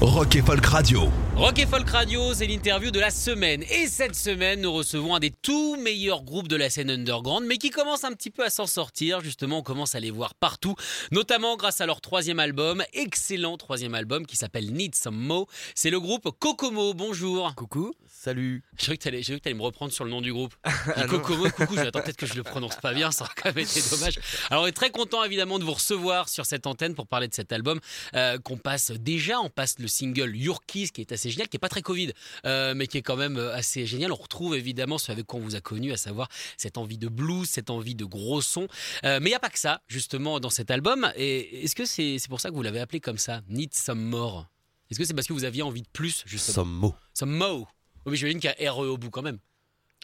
Rock 0.00 0.34
et 0.36 0.42
Folk 0.42 0.66
Radio. 0.66 1.08
Rock 1.36 1.58
et 1.58 1.66
Folk 1.66 1.88
Radio, 1.88 2.34
c'est 2.34 2.46
l'interview 2.46 2.90
de 2.90 2.98
la 2.98 3.10
semaine. 3.10 3.62
Et 3.70 3.86
cette 3.86 4.14
semaine, 4.14 4.60
nous 4.60 4.72
recevons 4.72 5.14
un 5.14 5.20
des 5.20 5.30
tout 5.30 5.76
meilleurs 5.76 6.22
groupes 6.22 6.48
de 6.48 6.56
la 6.56 6.70
scène 6.70 6.90
underground, 6.90 7.46
mais 7.46 7.56
qui 7.56 7.70
commence 7.70 8.02
un 8.04 8.12
petit 8.12 8.30
peu 8.30 8.44
à 8.44 8.50
s'en 8.50 8.66
sortir. 8.66 9.20
Justement, 9.20 9.58
on 9.58 9.62
commence 9.62 9.94
à 9.94 10.00
les 10.00 10.10
voir 10.10 10.34
partout, 10.34 10.74
notamment 11.12 11.56
grâce 11.56 11.80
à 11.80 11.86
leur 11.86 12.00
troisième 12.00 12.40
album, 12.40 12.82
excellent 12.92 13.56
troisième 13.56 13.94
album 13.94 14.26
qui 14.26 14.36
s'appelle 14.36 14.72
Need 14.72 14.94
Some 14.94 15.16
Mo. 15.16 15.46
C'est 15.74 15.90
le 15.90 16.00
groupe 16.00 16.30
Kokomo. 16.38 16.94
Bonjour. 16.94 17.54
Coucou. 17.54 17.92
Salut. 18.22 18.62
J'ai 18.78 18.86
cru 18.86 18.98
que 18.98 19.02
t'allais, 19.02 19.20
que 19.20 19.34
t'allais 19.38 19.56
me 19.56 19.62
reprendre 19.62 19.92
sur 19.92 20.04
le 20.04 20.10
nom 20.12 20.20
du 20.20 20.32
groupe. 20.32 20.54
Dit 20.96 21.06
Kokomo, 21.08 21.50
coucou. 21.50 21.76
Attendre 21.76 22.04
peut-être 22.04 22.16
que 22.16 22.26
je 22.26 22.34
le 22.34 22.44
prononce 22.44 22.76
pas 22.76 22.94
bien, 22.94 23.10
ça 23.10 23.24
aurait 23.24 23.32
quand 23.34 23.52
même 23.52 23.64
été 23.64 23.82
dommage. 23.90 24.20
Alors, 24.48 24.62
on 24.62 24.66
est 24.68 24.72
très 24.72 24.90
content 24.90 25.24
évidemment 25.24 25.58
de 25.58 25.64
vous 25.64 25.72
recevoir 25.72 26.28
sur 26.28 26.46
cette 26.46 26.68
antenne 26.68 26.94
pour 26.94 27.08
parler 27.08 27.26
de 27.26 27.34
cet 27.34 27.50
album 27.50 27.80
euh, 28.14 28.38
qu'on 28.38 28.58
passe 28.58 28.92
déjà. 28.92 29.40
On 29.40 29.50
passe 29.50 29.76
le 29.80 29.88
single 29.88 30.36
Your 30.36 30.64
Kiss 30.64 30.92
qui 30.92 31.00
est 31.00 31.10
assez 31.10 31.30
génial, 31.30 31.48
qui 31.48 31.56
est 31.56 31.58
pas 31.58 31.68
très 31.68 31.82
Covid, 31.82 32.12
euh, 32.46 32.74
mais 32.76 32.86
qui 32.86 32.96
est 32.96 33.02
quand 33.02 33.16
même 33.16 33.38
euh, 33.38 33.56
assez 33.56 33.86
génial. 33.86 34.12
On 34.12 34.14
retrouve 34.14 34.54
évidemment 34.54 34.98
ce 34.98 35.10
avec 35.10 35.26
quoi 35.26 35.40
on 35.40 35.42
vous 35.42 35.56
a 35.56 35.60
connu, 35.60 35.90
à 35.90 35.96
savoir 35.96 36.28
cette 36.56 36.78
envie 36.78 36.98
de 36.98 37.08
blues, 37.08 37.50
cette 37.50 37.70
envie 37.70 37.96
de 37.96 38.04
gros 38.04 38.40
sons. 38.40 38.68
Euh, 39.04 39.18
mais 39.20 39.30
il 39.30 39.32
n'y 39.32 39.34
a 39.34 39.40
pas 39.40 39.50
que 39.50 39.58
ça, 39.58 39.82
justement, 39.88 40.38
dans 40.38 40.50
cet 40.50 40.70
album. 40.70 41.10
Et 41.16 41.64
est-ce 41.64 41.74
que 41.74 41.86
c'est 41.86 42.20
pour 42.28 42.40
ça 42.40 42.50
que 42.50 42.54
vous 42.54 42.62
l'avez 42.62 42.78
appelé 42.78 43.00
comme 43.00 43.18
ça, 43.18 43.40
Need 43.48 43.74
Some 43.74 44.00
More? 44.00 44.46
Est-ce 44.92 45.00
que 45.00 45.04
c'est 45.04 45.14
parce 45.14 45.26
que 45.26 45.32
vous 45.32 45.44
aviez 45.44 45.62
envie 45.62 45.82
de 45.82 45.88
plus, 45.92 46.22
justement? 46.24 46.54
Some 46.54 46.70
mots. 46.70 46.94
Some 47.14 47.30
Mo 47.30 47.66
Oui, 48.06 48.12
mais 48.12 48.16
j'imagine 48.16 48.40
qu'il 48.40 48.54
y 48.58 48.66
a 48.66 48.72
RE 48.72 48.80
au 48.80 48.96
bout 48.98 49.10
quand 49.10 49.22
même, 49.22 49.38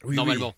Oui, 0.04 0.16
normalement. 0.16 0.54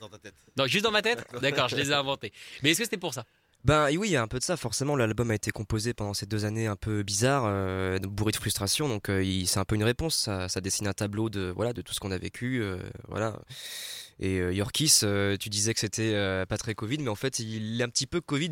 Dans 0.00 0.08
ta 0.08 0.18
tête. 0.18 0.34
Non, 0.56 0.66
juste 0.66 0.84
dans 0.84 0.92
ma 0.92 1.02
tête 1.02 1.26
D'accord, 1.42 1.68
je 1.68 1.76
les 1.76 1.90
ai 1.90 1.94
inventés. 1.94 2.32
Mais 2.62 2.70
est-ce 2.70 2.78
que 2.78 2.84
c'était 2.84 2.96
pour 2.96 3.12
ça? 3.14 3.24
Ben 3.64 3.88
oui, 3.96 4.08
il 4.08 4.12
y 4.12 4.16
a 4.16 4.22
un 4.22 4.28
peu 4.28 4.38
de 4.38 4.44
ça. 4.44 4.56
Forcément, 4.58 4.94
l'album 4.94 5.30
a 5.30 5.34
été 5.34 5.50
composé 5.50 5.94
pendant 5.94 6.12
ces 6.12 6.26
deux 6.26 6.44
années 6.44 6.66
un 6.66 6.76
peu 6.76 7.02
bizarres, 7.02 7.44
euh, 7.46 7.98
bourré 7.98 8.30
de 8.30 8.36
frustration. 8.36 8.88
Donc, 8.88 9.08
euh, 9.08 9.24
c'est 9.46 9.58
un 9.58 9.64
peu 9.64 9.74
une 9.74 9.84
réponse. 9.84 10.16
Ça, 10.16 10.48
ça 10.50 10.60
dessine 10.60 10.86
un 10.86 10.92
tableau 10.92 11.30
de 11.30 11.50
voilà 11.56 11.72
de 11.72 11.80
tout 11.80 11.94
ce 11.94 11.98
qu'on 11.98 12.10
a 12.10 12.18
vécu. 12.18 12.60
euh, 12.62 12.78
voilà. 13.08 13.40
Et 14.20 14.38
euh, 14.38 14.52
Yorkis, 14.52 15.00
euh, 15.02 15.36
tu 15.36 15.48
disais 15.48 15.74
que 15.74 15.80
c'était 15.80 16.14
euh, 16.14 16.46
pas 16.46 16.56
très 16.56 16.74
Covid, 16.74 16.98
mais 16.98 17.08
en 17.08 17.14
fait, 17.14 17.38
il 17.40 17.80
est 17.80 17.84
un 17.84 17.88
petit 17.88 18.06
peu 18.06 18.20
Covid 18.20 18.50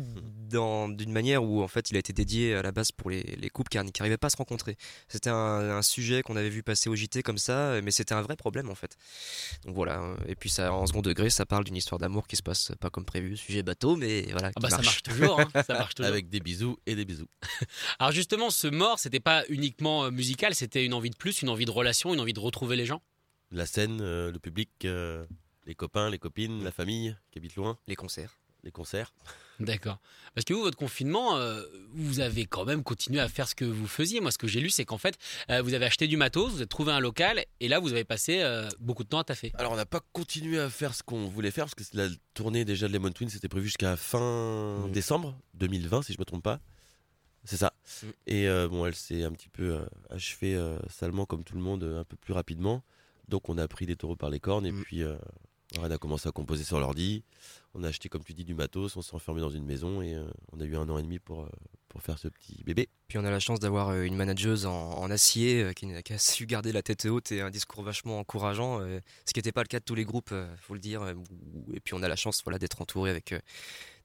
dans 0.49 0.89
d'une 0.89 1.11
manière 1.11 1.43
où 1.43 1.63
en 1.63 1.67
fait, 1.67 1.89
il 1.89 1.95
a 1.95 1.99
été 1.99 2.13
dédié 2.13 2.55
à 2.55 2.61
la 2.61 2.71
base 2.71 2.91
pour 2.91 3.09
les, 3.09 3.23
les 3.23 3.49
couples 3.49 3.69
qui 3.69 3.77
n'arrivaient 3.77 4.17
pas 4.17 4.27
à 4.27 4.29
se 4.29 4.37
rencontrer. 4.37 4.77
C'était 5.07 5.29
un, 5.29 5.35
un 5.77 5.81
sujet 5.81 6.21
qu'on 6.21 6.35
avait 6.35 6.49
vu 6.49 6.63
passer 6.63 6.89
au 6.89 6.95
JT 6.95 7.23
comme 7.23 7.37
ça, 7.37 7.79
mais 7.81 7.91
c'était 7.91 8.13
un 8.13 8.21
vrai 8.21 8.35
problème 8.35 8.69
en 8.69 8.75
fait. 8.75 8.97
Donc 9.65 9.75
voilà. 9.75 10.15
Et 10.27 10.35
puis 10.35 10.49
ça, 10.49 10.73
en 10.73 10.85
second 10.85 11.01
degré, 11.01 11.29
ça 11.29 11.45
parle 11.45 11.63
d'une 11.63 11.77
histoire 11.77 11.99
d'amour 11.99 12.27
qui 12.27 12.35
se 12.35 12.43
passe 12.43 12.71
pas 12.79 12.89
comme 12.89 13.05
prévu, 13.05 13.37
sujet 13.37 13.63
bateau, 13.63 13.95
mais 13.95 14.23
voilà. 14.31 14.51
Ah 14.55 14.59
bah 14.59 14.69
ça 14.69 14.81
marche 14.81 15.03
toujours, 15.03 15.39
hein, 15.39 15.47
ça 15.65 15.73
marche 15.73 15.95
toujours. 15.95 16.11
Avec 16.11 16.29
des 16.29 16.39
bisous 16.39 16.77
et 16.85 16.95
des 16.95 17.05
bisous. 17.05 17.27
Alors 17.99 18.11
justement, 18.11 18.49
ce 18.49 18.67
mort, 18.67 18.99
c'était 18.99 19.19
pas 19.19 19.43
uniquement 19.49 20.11
musical, 20.11 20.55
c'était 20.55 20.85
une 20.85 20.93
envie 20.93 21.09
de 21.09 21.15
plus, 21.15 21.41
une 21.41 21.49
envie 21.49 21.65
de 21.65 21.71
relation, 21.71 22.13
une 22.13 22.19
envie 22.19 22.33
de 22.33 22.39
retrouver 22.39 22.75
les 22.75 22.85
gens? 22.85 23.01
La 23.53 23.67
scène, 23.67 23.99
euh, 24.01 24.31
le 24.31 24.39
public, 24.39 24.71
euh, 24.85 25.25
les 25.65 25.75
copains, 25.75 26.09
les 26.09 26.19
copines, 26.19 26.63
la 26.63 26.71
famille 26.71 27.15
qui 27.31 27.39
habite 27.39 27.55
loin, 27.55 27.77
les 27.87 27.95
concerts. 27.95 28.37
les 28.63 28.71
concerts. 28.71 29.13
D'accord. 29.59 29.99
Parce 30.33 30.45
que 30.45 30.53
vous, 30.53 30.61
votre 30.63 30.77
confinement, 30.77 31.37
euh, 31.37 31.61
vous 31.93 32.19
avez 32.19 32.45
quand 32.47 32.65
même 32.65 32.81
continué 32.83 33.19
à 33.19 33.29
faire 33.29 33.47
ce 33.47 33.53
que 33.53 33.65
vous 33.65 33.85
faisiez. 33.87 34.19
Moi, 34.19 34.31
ce 34.31 34.37
que 34.39 34.47
j'ai 34.47 34.59
lu, 34.59 34.69
c'est 34.71 34.83
qu'en 34.83 34.97
fait, 34.97 35.15
euh, 35.51 35.61
vous 35.61 35.75
avez 35.75 35.85
acheté 35.85 36.07
du 36.07 36.17
matos, 36.17 36.49
vous 36.51 36.57
avez 36.57 36.67
trouvé 36.67 36.91
un 36.91 36.99
local, 36.99 37.45
et 37.59 37.67
là, 37.67 37.79
vous 37.79 37.91
avez 37.93 38.03
passé 38.03 38.41
euh, 38.41 38.67
beaucoup 38.79 39.03
de 39.03 39.09
temps 39.09 39.19
à 39.19 39.23
taffer. 39.23 39.51
Alors 39.59 39.71
on 39.73 39.75
n'a 39.75 39.85
pas 39.85 40.01
continué 40.11 40.59
à 40.59 40.69
faire 40.71 40.95
ce 40.95 41.03
qu'on 41.03 41.27
voulait 41.27 41.51
faire 41.51 41.65
parce 41.65 41.75
que 41.75 41.83
la 41.95 42.07
tournée 42.33 42.65
déjà 42.65 42.87
de 42.87 42.93
Lemon 42.93 43.11
Twin 43.11 43.29
c'était 43.29 43.47
prévu 43.47 43.67
jusqu'à 43.67 43.95
fin 43.95 44.79
Mhm. 44.85 44.91
décembre 44.91 45.37
2020 45.53 46.01
si 46.01 46.13
je 46.13 46.19
me 46.19 46.25
trompe 46.25 46.43
pas. 46.43 46.59
C'est 47.45 47.57
ça. 47.57 47.73
Mhm. 48.01 48.13
Et 48.25 48.47
euh, 48.47 48.67
bon 48.67 48.85
elle 48.87 48.95
s'est 48.95 49.23
un 49.23 49.31
petit 49.31 49.49
peu 49.49 49.75
euh, 49.75 49.85
achevée 50.09 50.55
euh, 50.55 50.79
salement 50.89 51.25
comme 51.27 51.43
tout 51.43 51.55
le 51.55 51.61
monde 51.61 51.83
euh, 51.83 51.99
un 52.01 52.03
peu 52.05 52.15
plus 52.15 52.33
rapidement. 52.33 52.83
Donc 53.27 53.49
on 53.49 53.57
a 53.59 53.67
pris 53.67 53.85
les 53.85 53.95
taureaux 53.95 54.15
par 54.15 54.31
les 54.31 54.39
cornes 54.39 54.65
et 54.65 54.71
puis 54.73 55.03
euh, 55.03 55.15
on 55.79 55.89
a 55.89 55.97
commencé 55.97 56.27
à 56.29 56.31
composer 56.31 56.63
sur 56.63 56.79
l'ordi. 56.79 57.23
On 57.73 57.83
a 57.83 57.87
acheté 57.87 58.07
comme 58.07 58.23
tu 58.23 58.33
dis 58.33 58.45
du 58.45 58.53
matos, 58.53 58.95
on 58.97 59.01
s'est 59.01 59.15
enfermé 59.15 59.41
dans 59.41 59.49
une 59.49 59.65
maison 59.65 60.01
et 60.03 60.13
euh, 60.13 60.25
on 60.51 60.59
a 60.59 60.63
eu 60.65 60.75
un 60.75 60.87
an 60.89 60.99
et 60.99 61.01
demi 61.01 61.17
pour, 61.17 61.41
euh, 61.43 61.49
pour 61.89 62.03
faire 62.03 62.19
ce 62.19 62.27
petit 62.27 62.63
bébé. 62.63 62.87
Puis 63.07 63.17
on 63.17 63.25
a 63.25 63.31
la 63.31 63.39
chance 63.39 63.59
d'avoir 63.59 63.89
euh, 63.89 64.03
une 64.03 64.15
manageuse 64.15 64.67
en, 64.67 64.91
en 64.91 65.09
acier 65.09 65.71
qui, 65.75 65.87
qui 66.03 66.13
a 66.13 66.19
su 66.19 66.45
garder 66.45 66.71
la 66.71 66.83
tête 66.83 67.05
haute 67.05 67.31
et 67.31 67.41
un 67.41 67.49
discours 67.49 67.81
vachement 67.81 68.19
encourageant, 68.19 68.79
ce 68.81 69.33
qui 69.33 69.39
n'était 69.39 69.51
pas 69.51 69.63
le 69.63 69.67
cas 69.67 69.79
de 69.79 69.83
tous 69.85 69.95
les 69.95 70.05
groupes, 70.05 70.33
faut 70.61 70.75
le 70.75 70.79
dire. 70.79 71.03
Et 71.73 71.79
puis 71.79 71.95
on 71.95 72.03
a 72.03 72.07
la 72.07 72.15
chance 72.15 72.41
voilà, 72.43 72.59
d'être 72.59 72.79
entouré 72.81 73.09
avec 73.09 73.33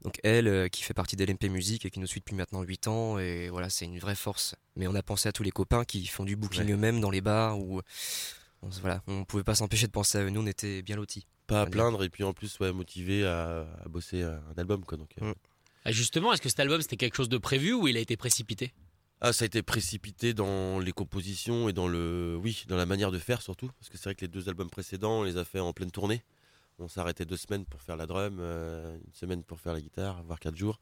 donc 0.03 0.19
elle 0.23 0.71
qui 0.71 0.83
fait 0.83 0.95
partie 0.95 1.17
d'LMP 1.17 1.45
Music 1.51 1.85
et 1.85 1.91
qui 1.91 2.01
nous 2.01 2.07
suit 2.07 2.21
depuis 2.21 2.37
maintenant 2.37 2.63
8 2.63 2.89
ans. 2.89 3.19
Et 3.19 3.51
voilà, 3.51 3.69
c'est 3.69 3.85
une 3.85 3.99
vraie 3.99 4.15
force. 4.15 4.55
Mais 4.77 4.87
on 4.87 4.95
a 4.95 5.03
pensé 5.03 5.29
à 5.29 5.33
tous 5.33 5.43
les 5.43 5.51
copains 5.51 5.85
qui 5.85 6.07
font 6.07 6.25
du 6.25 6.37
booking 6.37 6.65
Ouais. 6.67 6.73
eux-mêmes 6.73 7.01
dans 7.01 7.11
les 7.11 7.21
bars 7.21 7.59
s- 7.91 8.35
voilà, 8.81 9.03
on 9.07 9.25
pouvait 9.25 9.45
pas 9.45 9.55
s'empêcher 9.57 9.87
de 9.87 9.93
penser 9.93 10.19
à 10.19 10.23
eux. 10.23 10.31
Nous, 10.31 10.41
on 10.41 10.47
était 10.47 10.81
bien 10.83 10.97
lotis. 10.97 11.27
Pas 11.49 11.63
à 11.63 11.67
plaindre 11.67 12.05
et 12.05 12.09
puis 12.09 12.23
en 12.25 12.33
plus 12.33 12.59
ouais, 12.61 12.73
motivé 12.73 13.27
à, 13.27 13.67
à 13.85 13.89
bosser 13.89 14.23
un 14.23 14.41
album. 14.57 14.85
Quoi, 14.85 14.97
donc, 14.99 15.11
euh, 15.21 15.27
Mhm. 15.27 15.35
Ah, 15.85 15.91
Justement, 15.93 16.33
est-ce 16.33 16.43
que 16.43 16.49
cet 16.49 16.61
album, 16.61 16.81
c'était 16.83 16.97
quelque 16.97 17.17
chose 17.17 17.29
de 17.29 17.39
prévu 17.39 17.73
ou 17.73 17.89
il 17.89 17.97
a 17.97 18.01
été 18.01 18.17
précipité? 18.17 18.73
Ah, 19.21 19.33
ça 19.33 19.45
a 19.45 19.47
été 19.47 19.63
précipité 19.63 20.33
dans 20.35 20.79
les 20.79 20.93
compositions 20.93 21.69
et 21.69 21.73
dans 21.73 21.89
le, 21.89 22.39
oui, 22.41 22.65
dans 22.69 22.77
la 22.77 22.87
manière 22.87 23.11
de 23.11 23.19
faire 23.19 23.43
surtout, 23.43 23.69
parce 23.79 23.89
que 23.89 23.97
c'est 23.99 24.05
vrai 24.05 24.15
que 24.15 24.21
les 24.21 24.29
deux 24.29 24.49
albums 24.49 24.71
précédents, 24.71 25.21
on 25.21 25.23
les 25.25 25.37
a 25.39 25.45
fait 25.45 25.59
en 25.59 25.73
pleine 25.73 25.91
tournée. 25.91 26.23
On 26.79 26.87
s'arrêtait 26.87 27.25
deux 27.25 27.37
semaines 27.37 27.65
pour 27.65 27.83
faire 27.83 27.97
la 27.97 28.07
drum, 28.07 28.37
euh, 28.39 28.97
une 29.05 29.13
semaine 29.15 29.43
pour 29.43 29.59
faire 29.59 29.73
la 29.73 29.81
guitare, 29.81 30.23
voire 30.23 30.39
quatre 30.39 30.55
jours, 30.57 30.79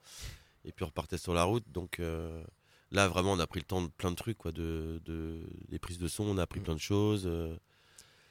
et 0.66 0.72
puis 0.72 0.82
on 0.84 0.88
repartait 0.88 1.16
sur 1.16 1.32
la 1.32 1.44
route. 1.44 1.64
Donc 1.72 2.00
euh, 2.00 2.42
là, 2.90 3.08
vraiment, 3.08 3.32
on 3.32 3.38
a 3.38 3.46
pris 3.46 3.60
le 3.60 3.64
temps 3.66 3.80
de 3.80 3.88
plein 3.88 4.10
de 4.10 4.16
trucs, 4.16 4.36
quoi, 4.36 4.52
de, 4.52 5.00
de 5.06 5.40
les 5.70 5.78
prises 5.78 5.98
de 5.98 6.08
son, 6.08 6.24
on 6.24 6.36
a 6.36 6.42
appris 6.42 6.60
plein 6.60 6.74
de 6.74 6.80
choses. 6.80 7.22
euh, 7.26 7.56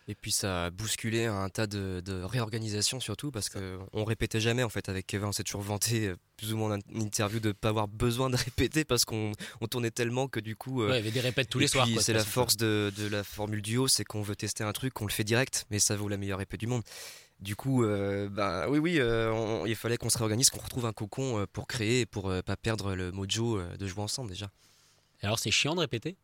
Et 0.08 0.14
puis 0.14 0.32
ça 0.32 0.66
a 0.66 0.70
bousculé 0.70 1.26
un 1.26 1.50
tas 1.50 1.66
de, 1.66 2.00
de 2.06 2.22
réorganisations 2.22 3.00
surtout 3.00 3.32
parce 3.32 3.50
que 3.50 3.80
on 3.92 4.04
répétait 4.06 4.40
jamais 4.40 4.62
en 4.62 4.70
fait 4.70 4.88
avec 4.88 5.08
Kevin 5.08 5.30
on 5.30 5.32
s'est 5.32 5.44
toujours 5.44 5.62
vanté 5.64 6.10
euh, 6.10 6.16
plus 6.38 6.54
ou 6.54 6.58
moins 6.58 6.78
dans 6.78 6.84
une 6.94 7.02
interview 7.02 7.40
de 7.40 7.52
pas 7.54 7.70
avoir 7.70 7.88
besoin 7.88 8.30
de 8.30 8.36
répéter 8.46 8.86
parce 8.86 9.04
qu'on 9.04 9.32
on 9.62 9.68
tournait 9.68 9.90
tellement 9.90 10.28
que 10.28 10.40
du 10.40 10.56
coup 10.56 10.84
euh, 10.84 10.90
Ouais, 10.90 10.94
Il 10.94 10.98
y 10.98 11.08
avait 11.08 11.12
des 11.12 11.22
répètes 11.22 11.50
tous 11.50 11.58
les 11.58 11.68
soirs. 11.68 11.88
c'est 12.00 12.14
la 12.14 12.24
force 12.24 12.56
de, 12.56 12.94
de 12.96 13.08
la 13.08 13.24
formule 13.24 13.64
duo 13.64 13.88
c'est 13.88 14.04
qu'on 14.04 14.22
veut 14.22 14.36
tester 14.36 14.64
un 14.64 14.74
truc 14.74 15.02
on 15.02 15.06
le 15.08 15.12
fait 15.12 15.24
direct 15.24 15.66
mais 15.72 15.80
ça 15.80 15.96
vaut 15.96 16.08
la 16.08 16.18
meilleure 16.18 16.38
répète 16.38 16.60
du 16.60 16.68
monde 16.68 16.84
du 17.40 17.56
coup 17.56 17.84
euh, 17.84 18.30
bah 18.30 18.68
oui 18.70 18.78
oui 18.78 19.00
euh, 19.00 19.32
on- 19.32 19.66
il 19.66 19.76
fallait 19.76 19.98
qu'on 19.98 20.12
se 20.12 20.20
réorganise 20.20 20.52
qu'on 20.52 20.60
retrouve 20.62 20.86
un 20.86 20.94
cocon 20.94 21.48
pour 21.52 21.66
créer 21.68 22.02
et 22.02 22.06
pour 22.06 22.30
euh, 22.30 22.44
pas 22.44 22.56
perdre 22.58 22.94
le 22.94 23.12
mojo 23.12 23.60
de 23.60 23.88
jouer 23.88 24.04
ensemble 24.04 24.30
déjà 24.30 24.52
Alors, 25.24 25.40
c'est 25.40 25.50
chiant 25.50 25.74
de 25.74 25.80
répéter? 25.80 26.16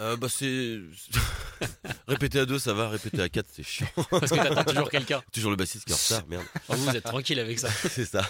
Euh, 0.00 0.16
bah, 0.16 0.28
c'est. 0.30 0.78
répéter 2.08 2.40
à 2.40 2.46
deux, 2.46 2.58
ça 2.58 2.72
va, 2.74 2.88
répéter 2.88 3.20
à 3.20 3.28
quatre, 3.28 3.48
c'est 3.52 3.62
chiant. 3.62 3.86
Parce 4.10 4.30
que 4.30 4.36
t'attends 4.36 4.64
toujours 4.64 4.90
quelqu'un. 4.90 5.22
toujours 5.32 5.50
le 5.50 5.56
bassiste 5.56 5.84
qui 5.84 5.92
est 5.92 5.94
en 5.94 6.16
retard, 6.16 6.28
merde. 6.28 6.44
Oh, 6.68 6.74
vous, 6.74 6.84
vous 6.84 6.96
êtes 6.96 7.04
tranquille 7.04 7.38
avec 7.40 7.58
ça. 7.58 7.68
c'est 7.70 8.04
ça. 8.04 8.22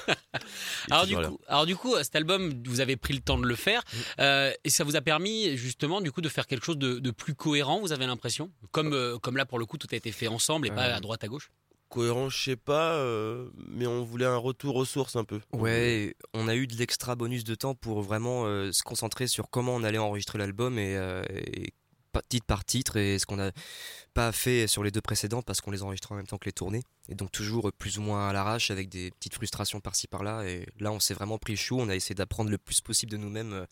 Alors 0.91 1.07
du, 1.07 1.15
coup, 1.15 1.39
alors 1.47 1.67
du 1.67 1.77
coup, 1.77 1.95
cet 2.03 2.17
album, 2.17 2.53
vous 2.67 2.81
avez 2.81 2.97
pris 2.97 3.15
le 3.15 3.21
temps 3.21 3.39
de 3.39 3.47
le 3.47 3.55
faire, 3.55 3.83
euh, 4.19 4.53
et 4.65 4.71
ça 4.71 4.85
vous 4.85 4.97
a 4.97 5.01
permis 5.01 5.57
justement 5.57 6.01
du 6.01 6.11
coup 6.11 6.21
de 6.21 6.29
faire 6.29 6.47
quelque 6.47 6.65
chose 6.65 6.79
de, 6.79 6.99
de 6.99 7.11
plus 7.11 7.35
cohérent. 7.35 7.81
Vous 7.81 7.93
avez 7.93 8.07
l'impression, 8.07 8.51
comme 8.71 8.93
euh, 8.95 9.19
comme 9.19 9.37
là 9.37 9.45
pour 9.45 9.59
le 9.59 9.67
coup, 9.67 9.79
tout 9.79 9.89
a 9.93 9.97
été 9.97 10.13
fait 10.13 10.29
ensemble 10.29 10.67
et 10.67 10.71
pas 10.71 10.85
à 10.85 11.01
droite 11.01 11.25
à 11.25 11.29
gauche? 11.29 11.51
Cohérent, 11.93 12.31
je 12.31 12.43
sais 12.43 12.57
pas, 12.57 12.95
euh, 12.95 13.51
mais 13.69 13.87
on 13.87 14.03
voulait 14.03 14.25
un 14.25 14.39
retour 14.39 14.77
aux 14.77 14.87
sources 14.87 15.15
un 15.15 15.25
peu. 15.25 15.41
Ouais, 15.53 16.17
on 16.33 16.49
a 16.49 16.55
eu 16.55 16.67
de 16.67 16.75
l'extra 16.75 17.17
bonus 17.17 17.45
de 17.45 17.55
temps 17.55 17.75
pour 17.75 18.01
vraiment 18.01 18.47
euh, 18.47 18.73
se 18.73 18.83
concentrer 18.83 19.27
sur 19.27 19.51
comment 19.51 19.75
on 19.75 19.83
allait 19.83 19.99
enregistrer 19.99 20.39
l'album 20.39 20.79
et, 20.79 20.97
euh, 20.97 21.23
et 21.29 21.75
titre 22.21 22.47
par 22.47 22.65
titre 22.65 22.97
et 22.97 23.19
ce 23.19 23.25
qu'on 23.25 23.37
n'a 23.37 23.53
pas 24.13 24.33
fait 24.33 24.67
sur 24.67 24.85
les 24.85 24.91
deux 24.91 25.01
précédents 25.01 25.41
parce 25.41 25.61
qu'on 25.61 25.71
les 25.71 25.83
enregistrait 25.83 26.13
en 26.15 26.17
même 26.17 26.27
temps 26.27 26.37
que 26.37 26.45
les 26.45 26.53
tournées. 26.53 26.83
Et 27.09 27.15
donc 27.15 27.33
toujours 27.33 27.73
plus 27.73 27.99
ou 27.99 28.03
moins 28.03 28.29
à 28.29 28.33
l'arrache 28.33 28.71
avec 28.71 28.89
des 28.89 29.11
petites 29.13 29.35
frustrations 29.35 29.81
par-ci 29.81 30.07
par-là. 30.07 30.45
Et 30.45 30.67
là, 30.79 30.93
on 30.93 31.01
s'est 31.01 31.15
vraiment 31.15 31.39
pris 31.39 31.57
chaud. 31.57 31.79
On 31.81 31.89
a 31.89 31.97
essayé 31.97 32.15
d'apprendre 32.15 32.51
le 32.51 32.59
plus 32.59 32.81
possible 32.81 33.11
de 33.11 33.17
nous-mêmes 33.17 33.53
euh, 33.53 33.67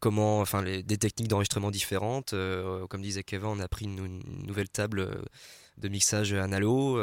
comment, 0.00 0.40
enfin, 0.40 0.62
des 0.62 0.98
techniques 0.98 1.28
d'enregistrement 1.28 1.70
différentes. 1.70 2.32
Euh, 2.32 2.86
comme 2.86 3.02
disait 3.02 3.22
Kevin, 3.22 3.48
on 3.48 3.60
a 3.60 3.68
pris 3.68 3.84
une, 3.84 4.20
nouvelle 4.46 4.68
table 4.68 5.22
de 5.78 5.88
mixage 5.88 6.32
analo. 6.32 6.96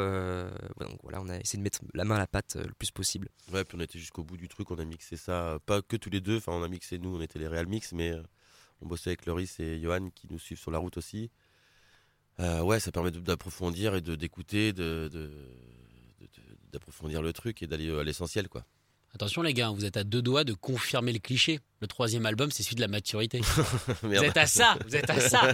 donc 0.78 0.98
voilà, 1.02 1.20
on 1.20 1.28
a 1.28 1.38
essayé 1.38 1.58
de 1.58 1.62
mettre 1.62 1.80
la 1.94 2.04
main 2.04 2.16
à 2.16 2.18
la 2.18 2.26
pâte 2.26 2.56
le 2.56 2.72
plus 2.72 2.90
possible. 2.90 3.28
Ouais, 3.52 3.64
puis 3.64 3.76
on 3.78 3.80
était 3.80 3.98
jusqu'au 3.98 4.24
bout 4.24 4.36
du 4.36 4.48
truc. 4.48 4.70
On 4.70 4.78
a 4.78 4.84
mixé 4.84 5.16
ça, 5.16 5.58
pas 5.66 5.82
que 5.82 5.96
tous 5.96 6.10
les 6.10 6.20
deux. 6.20 6.38
Enfin, 6.38 6.52
on 6.52 6.62
a 6.62 6.68
mixé 6.68 6.98
nous, 6.98 7.16
on 7.16 7.20
était 7.20 7.38
les 7.38 7.48
Real 7.48 7.66
Mix, 7.66 7.92
mais 7.92 8.12
on 8.82 8.86
bossait 8.86 9.10
avec 9.10 9.26
Loris 9.26 9.60
et 9.60 9.80
Johan 9.80 10.10
qui 10.14 10.26
nous 10.30 10.38
suivent 10.38 10.58
sur 10.58 10.70
la 10.70 10.78
route 10.78 10.96
aussi. 10.96 11.30
Euh, 12.38 12.60
ouais, 12.62 12.80
ça 12.80 12.90
permet 12.92 13.10
d'approfondir 13.10 13.94
et 13.94 14.00
d'écouter, 14.00 14.72
de, 14.72 15.10
d'approfondir 16.72 17.22
le 17.22 17.32
truc 17.32 17.62
et 17.62 17.66
d'aller 17.66 17.90
à 17.90 18.02
l'essentiel, 18.02 18.48
quoi. 18.48 18.64
Attention 19.12 19.42
les 19.42 19.54
gars, 19.54 19.70
vous 19.70 19.84
êtes 19.84 19.96
à 19.96 20.04
deux 20.04 20.22
doigts 20.22 20.44
de 20.44 20.54
confirmer 20.54 21.12
le 21.12 21.18
cliché. 21.18 21.58
Le 21.80 21.88
troisième 21.88 22.26
album, 22.26 22.52
c'est 22.52 22.62
celui 22.62 22.76
de 22.76 22.80
la 22.80 22.88
maturité. 22.88 23.40
vous 24.02 24.14
êtes 24.14 24.36
à 24.36 24.46
ça, 24.46 24.78
vous 24.86 24.94
êtes 24.94 25.10
à 25.10 25.18
ça. 25.18 25.40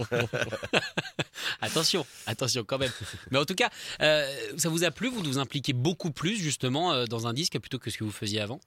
attention, 1.62 2.06
attention 2.26 2.64
quand 2.64 2.78
même. 2.78 2.92
Mais 3.30 3.38
en 3.38 3.46
tout 3.46 3.54
cas, 3.54 3.70
euh, 4.02 4.30
ça 4.58 4.68
vous 4.68 4.84
a 4.84 4.90
plu 4.90 5.08
Vous 5.08 5.22
vous 5.22 5.38
impliquez 5.38 5.72
beaucoup 5.72 6.10
plus 6.10 6.36
justement 6.36 6.92
euh, 6.92 7.06
dans 7.06 7.26
un 7.26 7.32
disque 7.32 7.58
plutôt 7.58 7.78
que 7.78 7.90
ce 7.90 7.96
que 7.96 8.04
vous 8.04 8.12
faisiez 8.12 8.40
avant? 8.40 8.60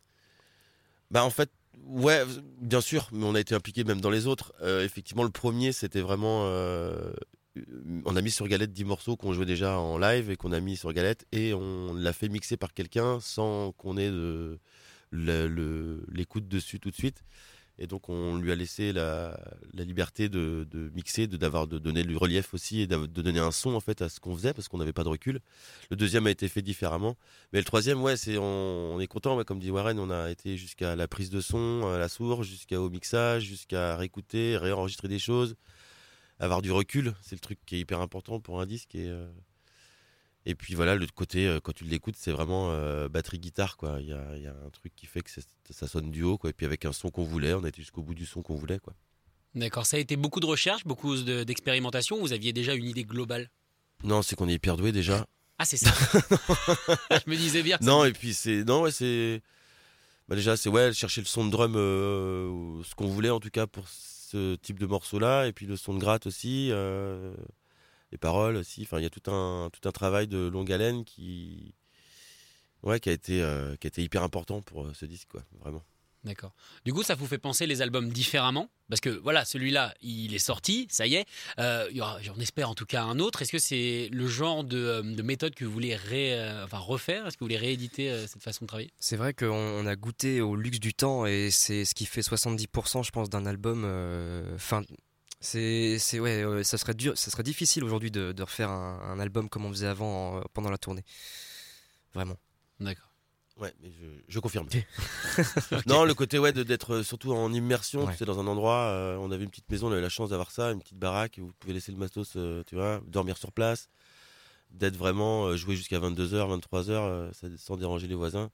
Bah 1.12 1.24
en 1.24 1.30
fait, 1.30 1.52
Ouais, 1.86 2.24
bien 2.62 2.82
sûr, 2.82 3.10
mais 3.12 3.26
on 3.26 3.36
a 3.36 3.40
été 3.40 3.56
impliqué 3.56 3.84
même 3.84 4.02
dans 4.02 4.10
les 4.10 4.28
autres. 4.28 4.54
Euh, 4.62 4.84
effectivement, 4.84 5.24
le 5.24 5.30
premier, 5.30 5.72
c'était 5.72 6.02
vraiment. 6.02 6.44
Euh, 6.46 7.12
on 8.06 8.16
a 8.16 8.22
mis 8.22 8.32
sur 8.32 8.48
Galette 8.48 8.72
10 8.72 8.86
morceaux 8.86 9.16
qu'on 9.18 9.34
jouait 9.34 9.46
déjà 9.46 9.80
en 9.80 9.98
live 9.98 10.30
et 10.30 10.36
qu'on 10.36 10.52
a 10.52 10.60
mis 10.60 10.78
sur 10.78 10.94
Galette 10.94 11.26
et 11.32 11.54
on 11.54 11.94
l'a 11.94 12.14
fait 12.14 12.30
mixer 12.30 12.58
par 12.58 12.74
quelqu'un 12.74 13.20
sans 13.20 13.72
qu'on 13.74 13.98
ait 13.98 14.12
l'écoute 15.12 16.48
dessus 16.48 16.80
tout 16.80 16.92
de 16.92 16.96
suite. 16.96 17.24
Et 17.82 17.88
donc 17.88 18.10
on 18.10 18.36
lui 18.36 18.52
a 18.52 18.56
laissé 18.56 18.92
la, 18.92 19.40
liberté 19.74 20.28
de, 20.28 20.68
mixer, 20.94 21.28
de 21.28 21.38
d'avoir 21.38 21.66
de 21.66 21.80
donner 21.80 22.04
le 22.04 22.18
relief 22.18 22.54
aussi 22.54 22.82
et 22.82 22.88
de 22.88 23.06
donner 23.06 23.40
un 23.40 23.52
son 23.52 23.74
en 23.74 23.80
fait 23.80 24.02
à 24.02 24.10
ce 24.10 24.20
qu'on 24.20 24.36
faisait 24.36 24.54
parce 24.54 24.68
qu'on 24.68 24.78
n'avait 24.78 24.94
pas 24.94 25.06
de 25.06 25.10
recul. 25.10 25.40
Le 25.90 25.96
deuxième 25.96 26.28
a 26.28 26.32
été 26.32 26.50
fait 26.50 26.62
différemment, 26.62 27.16
mais 27.54 27.60
le 27.60 27.66
troisième 27.66 28.02
ouais 28.02 28.18
c'est 28.18 28.38
on, 28.38 29.00
est 29.00 29.08
content 29.08 29.42
comme 29.46 29.60
dit 29.60 29.72
Warren, 29.72 29.98
on 29.98 30.10
a 30.10 30.30
été 30.30 30.58
jusqu'à 30.58 30.98
la 30.98 31.08
prise 31.08 31.30
de 31.30 31.40
son, 31.40 31.88
à 31.88 31.98
la 31.98 32.10
source, 32.10 32.46
jusqu'au 32.46 32.90
mixage, 32.90 33.44
jusqu'à 33.44 33.96
réécouter, 33.96 34.58
réenregistrer 34.58 35.08
des 35.08 35.20
choses, 35.20 35.56
avoir 36.38 36.62
du 36.62 36.74
recul, 36.74 37.14
c'est 37.22 37.36
le 37.36 37.40
truc 37.40 37.60
qui 37.66 37.78
est 37.78 37.80
hyper 37.80 38.02
important 38.02 38.42
pour 38.42 38.60
un 38.60 38.66
disque 38.66 38.94
et 38.96 39.08
euh, 39.08 39.26
et 40.50 40.56
puis 40.56 40.74
voilà, 40.74 40.96
le 40.96 41.06
côté, 41.06 41.46
euh, 41.46 41.60
quand 41.60 41.74
tu 41.74 41.84
l'écoutes, 41.84 42.16
c'est 42.18 42.32
vraiment 42.32 42.72
euh, 42.72 43.08
batterie-guitare. 43.08 43.78
quoi. 43.78 43.98
Il 44.02 44.08
y 44.08 44.14
a, 44.14 44.50
un 44.50 44.70
truc 44.72 44.96
qui 44.96 45.06
fait 45.06 45.22
que 45.22 45.30
ça 45.70 45.88
sonne 45.88 46.10
du 46.10 46.24
haut. 46.24 46.40
Quoi. 46.40 46.50
Et 46.50 46.54
puis 46.54 46.66
avec 46.66 46.86
un 46.86 46.92
son 46.92 47.12
qu'on 47.12 47.24
voulait, 47.24 47.54
on 47.54 47.64
a 47.64 47.70
été 47.70 47.84
jusqu'au 47.84 48.02
bout 48.02 48.16
du 48.16 48.26
son 48.26 48.42
qu'on 48.42 48.56
voulait. 48.56 48.80
quoi. 48.80 48.96
D'accord, 49.54 49.86
ça 49.86 49.98
a 49.98 50.00
été 50.00 50.16
beaucoup 50.16 50.40
de 50.40 50.48
recherche, 50.48 50.86
beaucoup 50.86 51.16
d'expérimentation. 51.18 52.20
vous 52.20 52.34
aviez 52.34 52.52
déjà 52.52 52.74
une 52.74 52.86
idée 52.86 53.04
globale? 53.04 53.52
Non, 54.04 54.24
c'est 54.24 54.36
qu'on 54.36 54.50
est 54.50 54.56
hyper 54.56 54.76
doué 54.76 54.92
déjà. 54.92 55.28
Ah, 55.60 55.66
c'est 55.66 55.78
ça 55.78 55.92
Je 57.12 57.30
me 57.30 57.36
disais 57.36 57.62
bien. 57.62 57.78
Non, 57.82 58.04
et 58.06 58.12
puis 58.12 58.34
c'est. 58.34 58.64
Non, 58.64 58.82
ouais, 58.82 58.92
c'est. 58.92 59.44
Bah, 60.28 60.36
déjà, 60.36 60.58
c'est 60.58 60.70
ouais, 60.70 60.94
chercher 60.94 61.22
le 61.22 61.28
son 61.28 61.46
de 61.46 61.52
drum, 61.52 61.76
euh, 61.76 62.82
ce 62.84 62.96
qu'on 62.96 63.08
voulait 63.08 63.30
en 63.30 63.40
tout 63.40 63.52
cas 63.52 63.68
pour 63.68 63.88
ce 63.88 64.56
type 64.56 64.80
de 64.80 64.88
morceau-là. 64.88 65.46
Et 65.46 65.54
puis 65.54 65.68
le 65.68 65.76
son 65.76 65.94
de 65.94 66.00
gratte 66.00 66.26
aussi 66.26 66.72
les 68.12 68.18
paroles 68.18 68.56
aussi. 68.56 68.84
Enfin, 68.84 69.00
il 69.00 69.04
y 69.04 69.08
a 69.08 69.10
tout 69.10 69.32
un, 69.32 69.70
tout 69.72 69.88
un 69.88 69.92
travail 69.92 70.28
de 70.28 70.48
longue 70.48 70.72
haleine 70.72 71.06
qui, 71.06 71.74
ouais, 72.84 73.00
qui, 73.00 73.10
a 73.10 73.14
été, 73.14 73.42
euh, 73.42 73.76
qui 73.76 73.88
a 73.88 73.90
été 73.90 74.04
hyper 74.04 74.24
important 74.24 74.62
pour 74.62 74.86
euh, 74.86 74.94
ce 74.94 75.06
disque, 75.06 75.30
quoi, 75.30 75.44
vraiment. 75.60 75.84
D'accord. 76.26 76.54
Du 76.84 76.92
coup, 76.92 77.02
ça 77.02 77.16
vous 77.16 77.28
fait 77.28 77.38
penser 77.38 77.66
les 77.66 77.82
albums 77.82 78.10
différemment? 78.10 78.70
Parce 78.90 79.00
que 79.00 79.10
voilà, 79.10 79.46
celui-là, 79.46 79.94
il 80.02 80.36
est 80.36 80.40
sorti, 80.40 80.86
ça 80.92 81.08
y 81.08 81.16
est. 81.16 81.26
Euh, 81.60 81.88
J'en 81.94 82.36
espère 82.40 82.70
en 82.70 82.76
tout 82.76 82.86
cas 82.86 83.04
un 83.04 83.20
autre. 83.20 83.42
Est-ce 83.42 83.54
que 83.54 83.58
c'est 83.58 84.10
le 84.12 84.28
genre 84.28 84.66
de, 84.66 85.02
de, 85.02 85.22
méthode 85.22 85.56
que 85.56 85.64
vous 85.64 85.72
voulez 85.72 85.96
enfin, 86.66 86.78
refaire? 86.78 87.26
Est-ce 87.26 87.38
que 87.38 87.40
vous 87.40 87.46
voulez 87.46 87.56
rééditer 87.56 88.28
cette 88.28 88.44
façon 88.44 88.66
de 88.66 88.68
travailler? 88.68 88.92
C'est 89.00 89.16
vrai 89.16 89.34
qu'on 89.34 89.86
a 89.86 89.96
goûté 89.96 90.42
au 90.42 90.58
luxe 90.58 90.82
du 90.82 90.94
temps 90.94 91.26
et 91.26 91.52
c'est 91.52 91.86
ce 91.86 91.96
qui 91.96 92.06
fait 92.06 92.20
70%, 92.20 93.06
je 93.06 93.12
pense, 93.12 93.30
d'un 93.30 93.46
album. 93.46 93.86
Enfin, 94.56 94.84
c'est, 95.40 95.98
c'est 96.00 96.20
ouais, 96.20 96.64
ça 96.64 96.78
serait 96.78 96.94
dur, 96.94 97.18
ça 97.18 97.32
serait 97.32 97.44
difficile 97.44 97.84
aujourd'hui 97.84 98.12
de, 98.12 98.32
de 98.32 98.44
refaire 98.44 98.70
un, 98.70 99.20
album 99.20 99.50
comme 99.50 99.66
on 99.66 99.70
faisait 99.70 99.88
avant 99.88 100.42
pendant 100.54 100.70
la 100.70 100.78
tournée. 100.78 101.04
Vraiment. 102.14 102.38
D'accord. 102.80 103.10
Ouais, 103.60 103.74
mais 103.82 103.92
je, 104.30 104.40
confirme. 104.40 104.68
Non, 105.86 106.06
le 106.06 106.14
côté 106.14 106.40
ouais 106.40 106.54
d'être 106.54 107.02
surtout 107.02 107.34
en 107.34 107.52
immersion, 107.52 108.08
tu 108.08 108.16
sais, 108.16 108.26
dans 108.26 108.40
un 108.40 108.48
endroit. 108.48 108.86
Euh, 108.86 109.18
on 109.18 109.32
avait 109.32 109.44
une 109.44 109.50
petite 109.50 109.70
maison, 109.70 109.90
on 109.90 109.92
avait 109.92 110.02
la 110.02 110.10
chance 110.10 110.30
d'avoir 110.30 110.52
ça, 110.52 110.72
une 110.72 110.80
petite 110.80 110.98
baraque 110.98 111.40
où 111.42 111.48
vous 111.48 111.54
pouvez 111.60 111.74
laisser 111.74 111.92
le 111.92 111.98
matos, 111.98 112.34
euh, 112.38 112.64
tu 112.66 112.76
vois, 112.76 113.02
dormir 113.06 113.38
sur 113.38 113.52
place, 113.52 113.90
d'être 114.72 114.96
vraiment 114.96 115.48
euh, 115.48 115.58
jouer 115.58 115.76
jusqu'à 115.76 116.00
22h, 116.00 116.62
23h, 116.62 117.58
sans 117.58 117.76
déranger 117.76 118.08
les 118.08 118.16
voisins. 118.16 118.50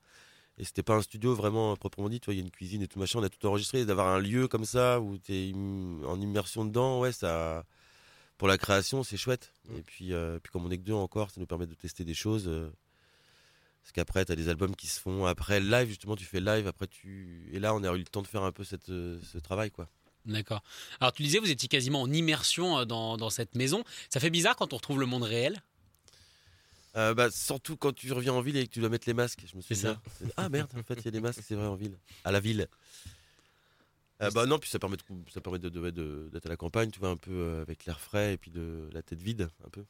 Et 0.58 0.64
c'était 0.64 0.84
pas 0.84 0.96
un 0.96 1.02
studio 1.02 1.36
vraiment 1.36 1.76
proprement 1.76 2.08
dit, 2.08 2.20
tu 2.20 2.26
vois, 2.26 2.34
il 2.34 2.38
y 2.38 2.40
a 2.40 2.44
une 2.44 2.52
cuisine 2.52 2.82
et 2.82 2.88
tout 2.88 2.98
machin, 2.98 3.20
on 3.20 3.24
a 3.24 3.30
tout 3.30 3.46
enregistré. 3.46 3.86
D'avoir 3.86 4.08
un 4.08 4.20
lieu 4.20 4.48
comme 4.48 4.66
ça 4.66 5.02
où 5.02 5.18
tu 5.18 5.34
es 5.34 5.54
en 5.54 6.20
immersion 6.20 6.66
dedans, 6.66 7.00
ouais, 7.00 7.12
ça. 7.12 7.66
Pour 8.38 8.48
la 8.48 8.58
création, 8.58 9.04
c'est 9.04 9.18
chouette. 9.18 9.54
Mm. 9.66 9.78
Et 9.78 9.82
puis, 9.82 10.14
euh, 10.14 10.40
puis, 10.40 10.52
comme 10.52 10.66
on 10.66 10.72
est 10.72 10.78
que 10.78 10.84
deux 10.84 10.94
encore, 10.94 11.30
ça 11.30 11.40
nous 11.40 11.46
permet 11.46 11.68
de 11.68 11.74
tester 11.74 12.06
des 12.06 12.14
choses. 12.14 12.48
Euh, 12.48 12.70
parce 13.82 13.92
qu'après, 13.94 14.26
tu 14.26 14.32
as 14.32 14.36
des 14.36 14.50
albums 14.50 14.76
qui 14.76 14.88
se 14.88 15.00
font 15.00 15.26
après 15.26 15.60
live, 15.60 15.90
justement, 15.90 16.16
tu 16.16 16.26
fais 16.26 16.40
live, 16.40 16.68
après 16.68 16.88
tu. 16.88 17.50
Et 17.54 17.60
là, 17.60 17.74
on 17.76 17.84
a 17.84 17.94
eu 17.94 18.00
le 18.00 18.06
temps 18.06 18.22
de 18.22 18.28
faire 18.28 18.44
un 18.44 18.52
peu 18.52 18.64
cette, 18.64 18.90
euh, 18.90 19.20
ce 19.32 19.38
travail, 19.38 19.72
quoi. 19.72 19.90
D'accord. 20.26 20.64
Alors, 21.00 21.14
tu 21.14 21.22
disais, 21.22 21.38
vous 21.38 21.52
étiez 21.52 21.70
quasiment 21.70 22.02
en 22.02 22.12
immersion 22.12 22.84
dans, 22.86 23.16
dans 23.16 23.30
cette 23.30 23.56
maison. 23.56 23.84
Ça 24.10 24.20
fait 24.20 24.32
bizarre 24.32 24.56
quand 24.56 24.74
on 24.74 24.78
retrouve 24.78 25.00
le 25.00 25.06
monde 25.06 25.24
réel 25.24 25.62
euh, 26.96 27.14
bah, 27.14 27.30
surtout 27.32 27.78
quand 27.78 27.94
tu 27.94 28.12
reviens 28.14 28.34
en 28.34 28.42
ville 28.42 28.58
et 28.58 28.68
que 28.68 28.72
tu 28.72 28.80
dois 28.80 28.90
mettre 28.90 29.08
les 29.08 29.14
masques. 29.14 29.44
Je 29.50 29.56
me 29.56 29.62
suis 29.62 29.76
dit, 29.76 29.88
ah 30.38 30.50
merde, 30.50 30.70
en 30.78 30.84
fait, 30.84 30.96
il 30.96 31.06
y 31.06 31.08
a 31.08 31.12
des 31.12 31.20
masques, 31.20 31.42
c'est 31.46 31.56
vrai, 31.56 31.68
en 31.68 31.76
ville. 31.76 31.98
À 32.24 32.32
la 32.32 32.40
ville. 32.40 32.68
Euh, 34.22 34.32
bah 34.32 34.46
non, 34.46 34.60
puis 34.60 34.70
ça 34.70 34.80
permet, 34.80 34.96
de, 34.96 35.04
ça 35.34 35.42
permet 35.42 35.60
d'être 35.60 35.74
de, 35.74 36.32
à 36.34 36.48
la 36.48 36.56
campagne, 36.56 36.90
tu 36.90 37.00
vois, 37.00 37.10
un 37.10 37.18
peu 37.18 37.32
euh, 37.32 37.62
avec 37.62 37.86
l'air 37.86 38.00
frais 38.00 38.34
et 38.34 38.38
puis 38.38 38.50
de 38.50 38.90
la 38.94 39.02
tête 39.02 39.22
vide, 39.22 39.50
un 39.66 39.70
peu. 39.70 39.84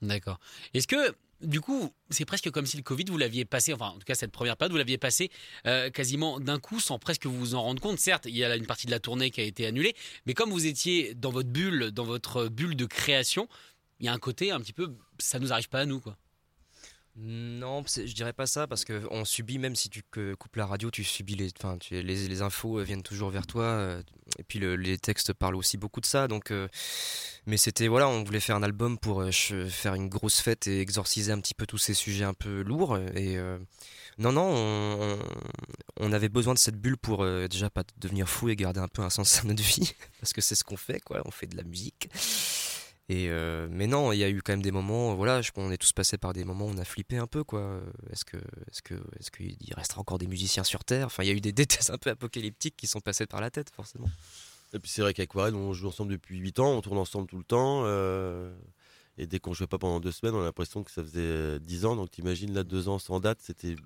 D'accord. 0.00 0.38
Est-ce 0.74 0.86
que, 0.86 1.14
du 1.40 1.60
coup, 1.60 1.92
c'est 2.08 2.24
presque 2.24 2.50
comme 2.50 2.66
si 2.66 2.76
le 2.76 2.84
Covid, 2.84 3.06
vous 3.08 3.18
l'aviez 3.18 3.44
passé, 3.44 3.72
enfin, 3.72 3.88
en 3.88 3.98
tout 3.98 4.04
cas, 4.04 4.14
cette 4.14 4.30
première 4.30 4.56
période, 4.56 4.70
vous 4.70 4.78
l'aviez 4.78 4.98
passé 4.98 5.30
quasiment 5.92 6.38
d'un 6.38 6.60
coup 6.60 6.78
sans 6.78 6.98
presque 6.98 7.26
vous 7.26 7.54
en 7.54 7.62
rendre 7.62 7.80
compte. 7.80 7.98
Certes, 7.98 8.26
il 8.26 8.36
y 8.36 8.44
a 8.44 8.54
une 8.54 8.66
partie 8.66 8.86
de 8.86 8.92
la 8.92 9.00
tournée 9.00 9.30
qui 9.30 9.40
a 9.40 9.44
été 9.44 9.66
annulée, 9.66 9.96
mais 10.26 10.34
comme 10.34 10.50
vous 10.50 10.66
étiez 10.66 11.14
dans 11.14 11.30
votre 11.30 11.48
bulle, 11.48 11.90
dans 11.90 12.04
votre 12.04 12.48
bulle 12.48 12.76
de 12.76 12.86
création, 12.86 13.48
il 13.98 14.06
y 14.06 14.08
a 14.08 14.12
un 14.12 14.18
côté 14.18 14.50
un 14.50 14.60
petit 14.60 14.72
peu, 14.72 14.94
ça 15.18 15.38
nous 15.38 15.52
arrive 15.52 15.68
pas 15.68 15.80
à 15.80 15.86
nous, 15.86 16.00
quoi. 16.00 16.16
Non, 17.16 17.84
je 17.86 18.12
dirais 18.12 18.32
pas 18.32 18.46
ça 18.46 18.66
parce 18.66 18.84
que 18.84 19.06
on 19.12 19.24
subit 19.24 19.58
même 19.58 19.76
si 19.76 19.88
tu 19.88 20.02
coupes 20.02 20.56
la 20.56 20.66
radio, 20.66 20.90
tu 20.90 21.04
subis 21.04 21.36
les, 21.36 21.50
enfin, 21.60 21.78
les, 21.92 22.42
infos 22.42 22.80
euh, 22.80 22.82
viennent 22.82 23.04
toujours 23.04 23.30
vers 23.30 23.46
toi 23.46 23.62
euh, 23.62 24.02
et 24.36 24.42
puis 24.42 24.58
les 24.58 24.98
textes 24.98 25.32
parlent 25.32 25.54
aussi 25.54 25.76
beaucoup 25.76 26.00
de 26.00 26.06
ça. 26.06 26.26
Donc, 26.26 26.50
euh, 26.50 26.66
mais 27.46 27.56
c'était 27.56 27.86
voilà, 27.86 28.08
on 28.08 28.24
voulait 28.24 28.40
faire 28.40 28.56
un 28.56 28.64
album 28.64 28.98
pour 28.98 29.24
faire 29.30 29.94
une 29.94 30.08
grosse 30.08 30.40
fête 30.40 30.66
et 30.66 30.80
exorciser 30.80 31.30
un 31.30 31.38
petit 31.38 31.54
peu 31.54 31.66
tous 31.66 31.78
ces 31.78 31.94
sujets 31.94 32.24
un 32.24 32.34
peu 32.34 32.62
lourds. 32.62 32.98
Et 33.14 33.36
non, 34.18 34.32
non, 34.32 34.52
on, 34.52 35.18
on, 36.00 36.12
avait 36.12 36.28
besoin 36.28 36.54
de 36.54 36.58
cette 36.58 36.76
bulle 36.76 36.96
pour 36.96 37.24
déjà 37.48 37.70
pas 37.70 37.84
devenir 37.98 38.28
fou 38.28 38.48
et 38.48 38.56
garder 38.56 38.80
un 38.80 38.88
peu 38.88 39.02
un 39.02 39.10
sens 39.10 39.38
à 39.38 39.44
notre 39.44 39.62
vie 39.62 39.92
parce 40.20 40.32
que 40.32 40.40
c'est 40.40 40.56
ce 40.56 40.64
qu'on 40.64 40.76
fait, 40.76 40.98
quoi. 40.98 41.22
On 41.26 41.30
fait 41.30 41.46
de 41.46 41.56
la 41.56 41.62
musique. 41.62 42.08
Euh, 43.10 43.68
mais 43.70 43.86
non, 43.86 44.12
il 44.12 44.18
y 44.18 44.24
a 44.24 44.30
eu 44.30 44.40
quand 44.42 44.52
même 44.52 44.62
des 44.62 44.70
moments, 44.70 45.14
voilà, 45.14 45.42
je, 45.42 45.50
on 45.56 45.70
est 45.70 45.76
tous 45.76 45.92
passés 45.92 46.16
par 46.16 46.32
des 46.32 46.44
moments 46.44 46.66
où 46.66 46.70
on 46.70 46.78
a 46.78 46.84
flippé 46.84 47.18
un 47.18 47.26
peu, 47.26 47.44
quoi. 47.44 47.80
Est-ce 48.10 48.24
que, 48.24 48.38
est-ce 48.38 48.82
que, 48.82 48.94
est-ce 49.20 49.30
qu'il 49.30 49.74
restera 49.74 50.00
encore 50.00 50.18
des 50.18 50.26
musiciens 50.26 50.64
sur 50.64 50.84
Terre? 50.84 51.06
Enfin, 51.06 51.22
il 51.22 51.28
y 51.28 51.30
a 51.30 51.34
eu 51.34 51.40
des 51.40 51.52
détails 51.52 51.92
un 51.94 51.98
peu 51.98 52.10
apocalyptiques 52.10 52.76
qui 52.76 52.86
sont 52.86 53.00
passés 53.00 53.26
par 53.26 53.40
la 53.40 53.50
tête, 53.50 53.70
forcément. 53.70 54.08
Et 54.72 54.78
puis 54.78 54.90
c'est 54.90 55.02
vrai 55.02 55.14
qu'Aquarelle, 55.14 55.54
on 55.54 55.72
joue 55.72 55.88
ensemble 55.88 56.12
depuis 56.12 56.38
8 56.38 56.58
ans, 56.58 56.72
on 56.72 56.80
tourne 56.80 56.98
ensemble 56.98 57.28
tout 57.28 57.38
le 57.38 57.44
temps. 57.44 57.82
Euh, 57.84 58.52
et 59.18 59.26
dès 59.26 59.38
qu'on 59.38 59.52
jouait 59.52 59.68
pas 59.68 59.78
pendant 59.78 60.00
deux 60.00 60.10
semaines, 60.10 60.34
on 60.34 60.40
a 60.40 60.44
l'impression 60.44 60.82
que 60.82 60.90
ça 60.90 61.02
faisait 61.02 61.60
10 61.60 61.84
ans. 61.84 61.96
Donc 61.96 62.10
t'imagines 62.10 62.52
là, 62.52 62.64
deux 62.64 62.88
ans 62.88 62.98
sans 62.98 63.20
date, 63.20 63.38
c'était 63.40 63.76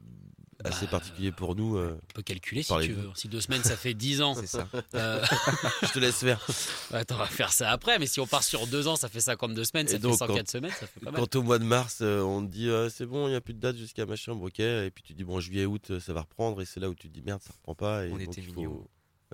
assez 0.64 0.86
bah, 0.86 0.92
particulier 0.92 1.32
pour 1.32 1.54
nous. 1.54 1.76
Euh, 1.76 1.98
on 2.10 2.14
peut 2.14 2.22
calculer 2.22 2.62
si 2.62 2.72
tu 2.82 2.92
veux. 2.92 3.10
Si 3.14 3.28
deux 3.28 3.40
semaines, 3.40 3.62
ça 3.62 3.76
fait 3.76 3.94
dix 3.94 4.22
ans. 4.22 4.34
C'est 4.40 4.46
ça. 4.46 4.68
Euh, 4.94 5.22
Je 5.82 5.92
te 5.92 5.98
laisse 5.98 6.20
faire. 6.20 6.44
Attends, 6.92 7.16
on 7.16 7.18
va 7.18 7.26
faire 7.26 7.52
ça 7.52 7.70
après. 7.70 7.98
Mais 7.98 8.06
si 8.06 8.20
on 8.20 8.26
part 8.26 8.42
sur 8.42 8.66
deux 8.66 8.88
ans, 8.88 8.96
ça 8.96 9.08
fait 9.08 9.20
52 9.20 9.64
semaines, 9.64 9.86
ça 9.86 9.98
fait 9.98 10.12
104 10.12 10.50
semaines, 10.50 10.70
ça 10.70 10.86
fait 10.86 11.00
pas 11.00 11.10
mal. 11.10 11.20
Quand 11.20 11.36
au 11.36 11.42
mois 11.42 11.58
de 11.58 11.64
mars, 11.64 11.98
euh, 12.00 12.20
on 12.20 12.44
te 12.44 12.50
dit 12.50 12.70
c'est 12.90 13.06
bon, 13.06 13.26
il 13.26 13.30
n'y 13.30 13.36
a 13.36 13.40
plus 13.40 13.54
de 13.54 13.60
date 13.60 13.76
jusqu'à 13.76 14.06
machin, 14.06 14.32
ok. 14.32 14.60
Et 14.60 14.90
puis 14.94 15.02
tu 15.02 15.14
dis 15.14 15.24
bon, 15.24 15.40
juillet, 15.40 15.66
août, 15.66 15.98
ça 15.98 16.12
va 16.12 16.22
reprendre. 16.22 16.62
Et 16.62 16.64
c'est 16.64 16.80
là 16.80 16.88
où 16.88 16.94
tu 16.94 17.08
te 17.08 17.14
dis 17.14 17.22
merde, 17.22 17.42
ça 17.42 17.52
reprend 17.52 17.74
pas. 17.74 18.06
Et 18.06 18.12
on 18.12 18.18
était 18.18 18.40
mignons. 18.40 18.86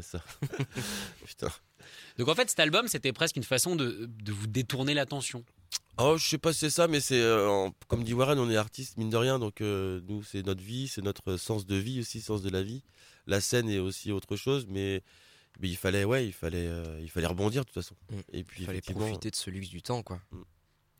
Ça. 0.02 0.22
Putain. 1.26 1.50
Donc 2.18 2.28
en 2.28 2.34
fait, 2.34 2.48
cet 2.48 2.60
album, 2.60 2.88
c'était 2.88 3.12
presque 3.12 3.36
une 3.36 3.44
façon 3.44 3.76
de, 3.76 4.08
de 4.08 4.32
vous 4.32 4.46
détourner 4.46 4.94
l'attention. 4.94 5.44
Oh, 5.98 6.16
je 6.16 6.26
sais 6.26 6.38
pas 6.38 6.52
si 6.52 6.60
c'est 6.60 6.70
ça, 6.70 6.88
mais 6.88 7.00
c'est 7.00 7.20
euh, 7.20 7.68
comme 7.86 8.02
dit 8.02 8.14
Warren, 8.14 8.38
on 8.38 8.50
est 8.50 8.56
artiste 8.56 8.96
mine 8.96 9.10
de 9.10 9.16
rien, 9.16 9.38
donc 9.38 9.60
euh, 9.60 10.00
nous 10.08 10.24
c'est 10.24 10.44
notre 10.44 10.62
vie, 10.62 10.88
c'est 10.88 11.02
notre 11.02 11.36
sens 11.36 11.66
de 11.66 11.76
vie 11.76 12.00
aussi, 12.00 12.20
sens 12.20 12.42
de 12.42 12.50
la 12.50 12.62
vie. 12.62 12.82
La 13.26 13.40
scène 13.40 13.68
est 13.68 13.78
aussi 13.78 14.10
autre 14.10 14.34
chose, 14.36 14.66
mais, 14.68 15.02
mais 15.60 15.68
il 15.68 15.76
fallait, 15.76 16.04
ouais, 16.04 16.26
il 16.26 16.32
fallait, 16.32 16.66
euh, 16.66 16.98
il 17.00 17.10
fallait 17.10 17.28
rebondir 17.28 17.62
de 17.62 17.66
toute 17.66 17.74
façon. 17.74 17.94
Mm. 18.10 18.16
Et 18.32 18.44
puis 18.44 18.62
Il 18.62 18.66
fallait 18.66 18.80
profiter 18.80 19.30
de 19.30 19.36
ce 19.36 19.50
luxe 19.50 19.68
du 19.68 19.82
temps, 19.82 20.02
quoi. 20.02 20.20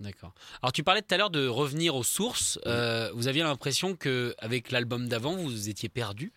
D'accord. 0.01 0.35
Alors 0.63 0.73
tu 0.73 0.85
parlais 0.85 1.03
tout 1.03 1.15
à 1.15 1.19
l'heure 1.19 1.31
de 1.31 1.47
revenir 1.47 1.97
aux 1.97 2.03
sources. 2.03 2.59
Euh, 2.67 3.11
vous 3.15 3.27
aviez 3.27 3.43
l'impression 3.43 3.97
que 3.97 4.35
avec 4.39 4.71
l'album 4.71 5.09
d'avant, 5.09 5.37
vous 5.37 5.69
étiez 5.69 5.89
perdu? 5.89 6.33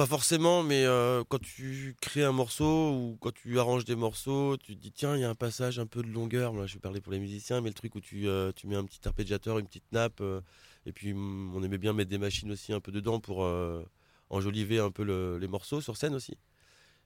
Pas 0.00 0.06
forcément, 0.06 0.62
mais 0.62 0.86
euh, 0.86 1.24
quand 1.28 1.42
tu 1.42 1.94
crées 2.00 2.24
un 2.24 2.32
morceau 2.32 2.90
ou 2.90 3.18
quand 3.20 3.34
tu 3.34 3.58
arranges 3.58 3.84
des 3.84 3.96
morceaux, 3.96 4.56
tu 4.56 4.74
te 4.74 4.80
dis 4.80 4.92
tiens, 4.92 5.14
il 5.14 5.20
y 5.20 5.24
a 5.24 5.28
un 5.28 5.34
passage 5.34 5.78
un 5.78 5.84
peu 5.84 6.00
de 6.02 6.08
longueur. 6.08 6.54
Moi, 6.54 6.64
je 6.66 6.72
vais 6.72 6.80
parler 6.80 7.02
pour 7.02 7.12
les 7.12 7.18
musiciens, 7.18 7.60
mais 7.60 7.68
le 7.68 7.74
truc 7.74 7.94
où 7.96 8.00
tu, 8.00 8.26
euh, 8.26 8.50
tu 8.56 8.66
mets 8.66 8.76
un 8.76 8.84
petit 8.86 9.06
arpégiateur, 9.06 9.58
une 9.58 9.66
petite 9.66 9.92
nappe, 9.92 10.22
euh, 10.22 10.40
et 10.86 10.92
puis 10.94 11.12
mm, 11.12 11.54
on 11.54 11.62
aimait 11.62 11.76
bien 11.76 11.92
mettre 11.92 12.08
des 12.08 12.16
machines 12.16 12.50
aussi 12.50 12.72
un 12.72 12.80
peu 12.80 12.92
dedans 12.92 13.20
pour 13.20 13.46
enjoliver 14.30 14.78
un 14.78 14.90
peu 14.90 15.04
le- 15.04 15.36
les 15.36 15.48
morceaux 15.48 15.82
sur 15.82 15.98
scène 15.98 16.14
aussi. 16.14 16.38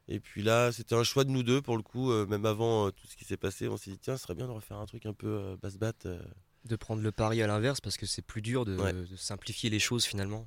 Et 0.06 0.20
puis 0.20 0.44
là, 0.44 0.70
c'était 0.70 0.94
un 0.94 1.02
choix 1.02 1.24
de 1.24 1.30
nous 1.30 1.42
deux 1.42 1.60
pour 1.60 1.76
le 1.76 1.82
coup, 1.82 2.12
même 2.26 2.46
avant 2.46 2.92
tout 2.92 3.08
ce 3.08 3.16
qui 3.16 3.24
s'est 3.24 3.36
passé, 3.36 3.66
on 3.66 3.76
s'est 3.76 3.90
dit 3.90 3.98
tiens, 3.98 4.16
ce 4.16 4.22
serait 4.22 4.36
bien 4.36 4.46
de 4.46 4.52
refaire 4.52 4.76
un 4.76 4.86
truc 4.86 5.04
un 5.06 5.14
peu 5.14 5.56
basse-bat. 5.60 5.94
euh. 6.06 6.22
De 6.64 6.76
prendre 6.76 7.02
le 7.02 7.10
pari 7.10 7.42
à 7.42 7.48
l'inverse 7.48 7.80
parce 7.80 7.96
que 7.96 8.06
c'est 8.06 8.22
plus 8.22 8.40
dur 8.40 8.64
de, 8.64 8.76
Ouais. 8.76 8.92
de 8.92 9.16
simplifier 9.16 9.68
les 9.68 9.80
choses 9.80 10.04
finalement. 10.04 10.46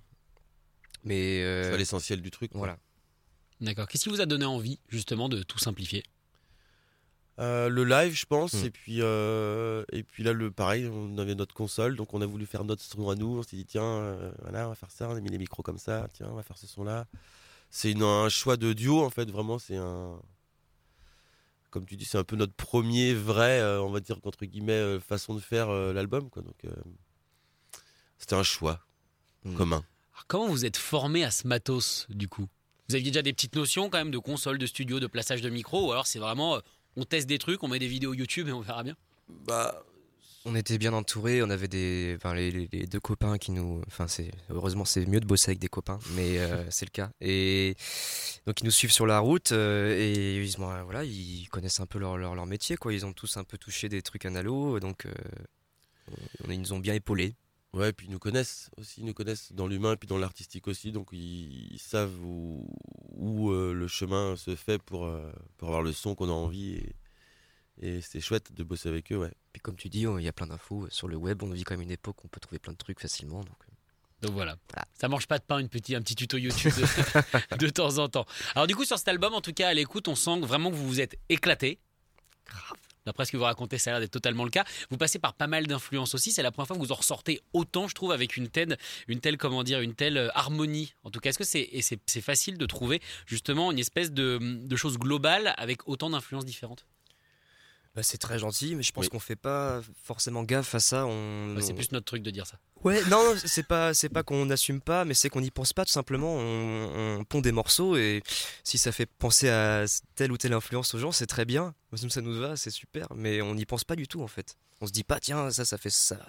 Mais 1.03 1.41
euh, 1.43 1.63
C'est 1.63 1.71
pas 1.71 1.77
l'essentiel 1.77 2.21
du 2.21 2.31
truc. 2.31 2.51
quoi. 2.51 2.59
voilà. 2.59 2.77
D'accord. 3.61 3.87
Qu'est-ce 3.87 4.03
qui 4.03 4.09
vous 4.09 4.21
a 4.21 4.25
donné 4.25 4.45
envie 4.45 4.79
justement 4.89 5.29
de 5.29 5.41
tout 5.43 5.57
simplifier? 5.59 6.03
Euh, 7.39 7.69
le 7.69 7.83
live, 7.83 8.13
je 8.13 8.25
pense, 8.25 8.53
Mm. 8.53 8.65
et 8.65 8.71
puis 8.71 9.01
euh, 9.01 9.83
et 9.91 10.01
puis 10.03 10.23
là 10.23 10.33
le 10.33 10.49
pareil, 10.51 10.87
on 10.91 11.17
avait 11.19 11.35
notre 11.35 11.53
console, 11.53 11.95
donc 11.95 12.13
on 12.15 12.21
a 12.21 12.25
voulu 12.25 12.47
faire 12.47 12.63
notre 12.63 12.81
son 12.81 13.09
à 13.09 13.15
nous. 13.15 13.37
On 13.37 13.43
s'est 13.43 13.55
dit 13.55 13.65
tiens, 13.65 13.83
euh, 13.83 14.31
voilà, 14.41 14.65
on 14.65 14.69
va 14.69 14.75
faire 14.75 14.89
ça. 14.91 15.07
On 15.09 15.15
a 15.15 15.19
mis 15.21 15.29
les 15.29 15.37
micros 15.37 15.61
comme 15.61 15.77
ça. 15.77 16.07
Tiens, 16.13 16.29
on 16.31 16.35
va 16.35 16.41
faire 16.43 16.57
ce 16.57 16.65
son-là. 16.65 17.05
C'est 17.69 17.91
une- 17.91 18.01
un 18.01 18.27
choix 18.29 18.57
de 18.57 18.73
duo 18.73 19.03
en 19.03 19.09
fait. 19.11 19.29
Vraiment, 19.29 19.59
c'est 19.59 19.77
un 19.77 20.19
comme 21.69 21.85
tu 21.85 21.95
dis, 21.95 22.05
c'est 22.05 22.17
un 22.17 22.23
peu 22.23 22.35
notre 22.37 22.53
premier 22.53 23.13
vrai, 23.13 23.59
euh, 23.59 23.81
on 23.83 23.91
va 23.91 23.99
dire 23.99 24.17
entre 24.23 24.45
guillemets, 24.45 24.71
euh, 24.73 24.99
façon 24.99 25.35
de 25.35 25.39
faire 25.39 25.69
euh, 25.69 25.93
l'album. 25.93 26.29
Quoi. 26.31 26.41
Donc 26.41 26.55
euh, 26.65 26.71
c'était 28.17 28.35
un 28.35 28.43
choix 28.43 28.81
Mm. 29.43 29.55
commun. 29.55 29.85
Alors, 30.17 30.25
Comment 30.27 30.47
vous 30.47 30.65
êtes 30.65 30.77
formé 30.77 31.23
à 31.23 31.29
ce 31.31 31.47
matos 31.47 32.07
du 32.09 32.27
coup? 32.27 32.47
Vous 32.89 32.95
aviez 32.95 33.11
déjà 33.11 33.21
des 33.21 33.33
petites 33.33 33.55
notions 33.55 33.89
quand 33.89 33.97
même 33.99 34.11
de 34.11 34.17
console, 34.17 34.57
de 34.57 34.65
studio, 34.65 34.99
de 34.99 35.07
plaçage 35.07 35.41
de 35.41 35.49
micro, 35.49 35.87
ou 35.87 35.91
alors 35.91 36.07
c'est 36.07 36.19
vraiment 36.19 36.55
euh, 36.55 36.59
on 36.95 37.03
teste 37.03 37.27
des 37.27 37.37
trucs, 37.37 37.61
on 37.63 37.67
met 37.67 37.79
des 37.79 37.87
vidéos 37.87 38.13
YouTube 38.13 38.47
et 38.47 38.51
on 38.51 38.61
verra 38.61 38.81
bien? 38.83 38.95
Bah 39.45 39.83
On 40.45 40.55
était 40.55 40.77
bien 40.79 40.93
entourés, 40.93 41.43
on 41.43 41.49
avait 41.49 41.67
des, 41.67 42.15
enfin, 42.17 42.33
les, 42.33 42.67
deux 42.87 42.99
copains 42.99 43.37
qui 43.37 43.51
nous, 43.51 43.81
enfin 43.87 44.07
c'est 44.07 44.31
heureusement 44.49 44.85
c'est 44.85 45.05
mieux 45.05 45.19
de 45.19 45.25
bosser 45.27 45.51
avec 45.51 45.59
des 45.59 45.67
copains, 45.67 45.99
mais 46.15 46.39
euh, 46.39 46.63
c'est 46.71 46.85
le 46.85 46.91
cas. 46.91 47.11
Et 47.21 47.75
donc 48.47 48.61
ils 48.61 48.65
nous 48.65 48.71
suivent 48.71 48.91
sur 48.93 49.05
la 49.05 49.19
route 49.19 49.51
euh, 49.51 49.95
et 49.95 50.37
ils, 50.43 50.55
bon, 50.57 50.83
voilà, 50.85 51.03
ils 51.03 51.47
connaissent 51.51 51.81
un 51.81 51.85
peu 51.85 51.99
leur, 51.99 52.17
leur, 52.17 52.33
leur 52.33 52.45
métier 52.47 52.77
quoi. 52.77 52.93
Ils 52.93 53.05
ont 53.05 53.13
tous 53.13 53.37
un 53.37 53.43
peu 53.43 53.57
touché 53.57 53.89
des 53.89 54.01
trucs 54.01 54.25
analo, 54.25 54.79
donc 54.79 55.05
euh, 55.05 55.11
on- 56.47 56.51
ils 56.51 56.59
nous 56.61 56.73
ont 56.73 56.79
bien 56.79 56.93
épaulés. 56.93 57.35
Ouais, 57.77 57.93
puis 57.93 58.07
ils 58.07 58.11
nous 58.11 58.17
connaissent 58.17 58.71
aussi, 58.77 59.01
ils 59.01 59.05
nous 59.05 59.13
connaissent 59.13 59.51
dans 59.51 59.67
l'humain 59.67 59.93
et 59.93 59.97
puis 59.97 60.07
dans 60.07 60.17
l'artistique 60.17 60.67
aussi, 60.67 60.91
donc 60.91 61.09
ils, 61.11 61.71
ils 61.71 61.79
savent 61.79 62.19
où, 62.23 62.67
où, 63.11 63.51
euh, 63.51 63.71
le 63.71 63.87
chemin 63.87 64.35
se 64.35 64.55
fait 64.55 64.81
pour, 64.81 65.05
euh, 65.05 65.31
pour 65.57 65.67
avoir 65.67 65.83
le 65.83 65.93
son 65.93 66.15
qu'on 66.15 66.27
a 66.27 66.33
envie 66.33 66.73
et, 66.73 66.95
et 67.79 68.01
c'est 68.01 68.19
chouette 68.19 68.51
de 68.51 68.63
bosser 68.63 68.89
avec 68.89 69.11
eux, 69.11 69.17
ouais. 69.17 69.31
Puis 69.53 69.61
comme 69.61 69.75
tu 69.75 69.89
dis, 69.89 70.01
il 70.01 70.23
y 70.23 70.27
a 70.27 70.33
plein 70.33 70.47
d'infos 70.47 70.87
sur 70.89 71.07
le 71.07 71.17
web. 71.17 71.43
On 71.43 71.51
vit 71.51 71.63
quand 71.63 71.75
même 71.75 71.83
une 71.83 71.91
époque 71.91 72.23
où 72.23 72.25
on 72.25 72.29
peut 72.29 72.39
trouver 72.39 72.57
plein 72.57 72.73
de 72.73 72.77
trucs 72.77 72.99
facilement. 72.99 73.43
Donc 73.43 73.57
euh, 73.69 73.73
Donc 74.23 74.31
voilà. 74.31 74.57
Voilà. 74.73 74.87
Ça 74.99 75.07
mange 75.07 75.27
pas 75.27 75.37
de 75.37 75.43
pain, 75.43 75.59
une 75.59 75.69
petit, 75.69 75.93
un 75.93 76.01
petit 76.01 76.15
tuto 76.15 76.37
YouTube 76.37 76.73
de, 76.73 77.57
de 77.57 77.69
temps 77.69 77.99
en 77.99 78.09
temps. 78.09 78.25
Alors 78.55 78.65
du 78.65 78.75
coup, 78.75 78.85
sur 78.85 78.97
cet 78.97 79.07
album, 79.07 79.35
en 79.35 79.41
tout 79.41 79.53
cas, 79.53 79.69
à 79.69 79.73
l'écoute, 79.75 80.07
on 80.07 80.15
sent 80.15 80.39
vraiment 80.39 80.71
que 80.71 80.75
vous 80.75 80.87
vous 80.87 81.01
êtes 81.01 81.19
éclaté. 81.29 81.79
D'après 83.07 83.23
ce 83.23 83.31
que 83.31 83.37
vous 83.37 83.45
racontez, 83.45 83.77
ça 83.77 83.91
a 83.91 83.93
l'air 83.93 83.99
d'être 84.01 84.11
totalement 84.11 84.43
le 84.43 84.49
cas. 84.49 84.65
Vous 84.89 84.97
passez 84.97 85.17
par 85.17 85.33
pas 85.33 85.47
mal 85.47 85.65
d'influences 85.65 86.13
aussi. 86.13 86.33
C'est 86.33 86.43
la 86.43 86.51
première 86.51 86.67
fois 86.67 86.75
que 86.75 86.81
vous 86.81 86.91
en 86.91 86.95
ressortez 86.95 87.39
autant, 87.53 87.87
je 87.87 87.95
trouve, 87.95 88.11
avec 88.11 88.35
une 88.35 88.49
telle, 88.49 88.77
une 89.07 89.21
telle, 89.21 89.37
comment 89.37 89.63
dire, 89.63 89.79
une 89.79 89.95
telle 89.95 90.17
euh, 90.17 90.29
harmonie. 90.35 90.93
En 91.05 91.09
tout 91.09 91.21
cas, 91.21 91.29
est-ce 91.29 91.37
que 91.37 91.45
c'est, 91.45 92.21
facile 92.21 92.57
de 92.57 92.65
trouver 92.65 93.01
justement 93.25 93.71
une 93.71 93.79
espèce 93.79 94.11
de, 94.11 94.39
de 94.41 94.75
chose 94.75 94.97
globale 94.97 95.53
avec 95.57 95.87
autant 95.87 96.09
d'influences 96.09 96.43
différentes? 96.43 96.85
Bah, 97.97 98.03
c'est 98.03 98.19
très 98.19 98.37
gentil, 98.37 98.75
mais 98.75 98.83
je 98.83 98.91
pense 98.91 99.05
Oui. 99.05 99.09
qu'on 99.09 99.19
fait 99.19 99.35
pas 99.35 99.81
forcément 100.03 100.43
gaffe 100.43 100.75
à 100.75 100.79
ça. 100.79 101.07
On, 101.07 101.57
C'est 101.59 101.73
plus 101.73 101.91
notre 101.91 102.05
truc 102.05 102.21
de 102.21 102.29
dire 102.29 102.45
ça. 102.45 102.59
Ouais, 102.83 103.03
non, 103.05 103.33
c'est 103.43 103.65
pas, 103.65 103.95
c'est 103.95 104.07
pas 104.09 104.21
qu'on 104.21 104.45
n'assume 104.45 104.81
pas, 104.81 105.03
mais 105.03 105.15
c'est 105.15 105.29
qu'on 105.29 105.41
n'y 105.41 105.49
pense 105.49 105.73
pas 105.73 105.83
tout 105.83 105.91
simplement. 105.91 106.35
On, 106.35 107.17
on 107.19 107.23
pond 107.23 107.41
des 107.41 107.51
morceaux 107.51 107.97
et 107.97 108.21
si 108.63 108.77
ça 108.77 108.91
fait 108.91 109.07
penser 109.07 109.49
à 109.49 109.85
telle 110.13 110.31
ou 110.31 110.37
telle 110.37 110.53
influence 110.53 110.93
aux 110.93 110.99
gens, 110.99 111.11
c'est 111.11 111.25
très 111.25 111.43
bien. 111.43 111.73
Moi, 111.91 112.09
Ça 112.11 112.21
nous 112.21 112.39
va, 112.39 112.55
c'est 112.55 112.69
super, 112.69 113.07
mais 113.15 113.41
on 113.41 113.55
n'y 113.55 113.65
pense 113.65 113.83
pas 113.83 113.95
du 113.95 114.07
tout 114.07 114.21
en 114.21 114.27
fait. 114.27 114.57
On 114.79 114.85
se 114.85 114.91
dit 114.91 115.03
pas, 115.03 115.19
tiens, 115.19 115.49
ça, 115.49 115.65
ça 115.65 115.79
fait 115.79 115.89
ça 115.89 116.19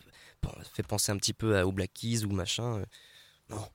fait 0.72 0.82
penser 0.86 1.12
un 1.12 1.18
petit 1.18 1.34
peu 1.34 1.58
à, 1.58 1.66
aux 1.66 1.72
Black 1.72 1.92
Keys 1.92 2.24
ou 2.24 2.30
machin. 2.30 2.82
Non, 3.50 3.68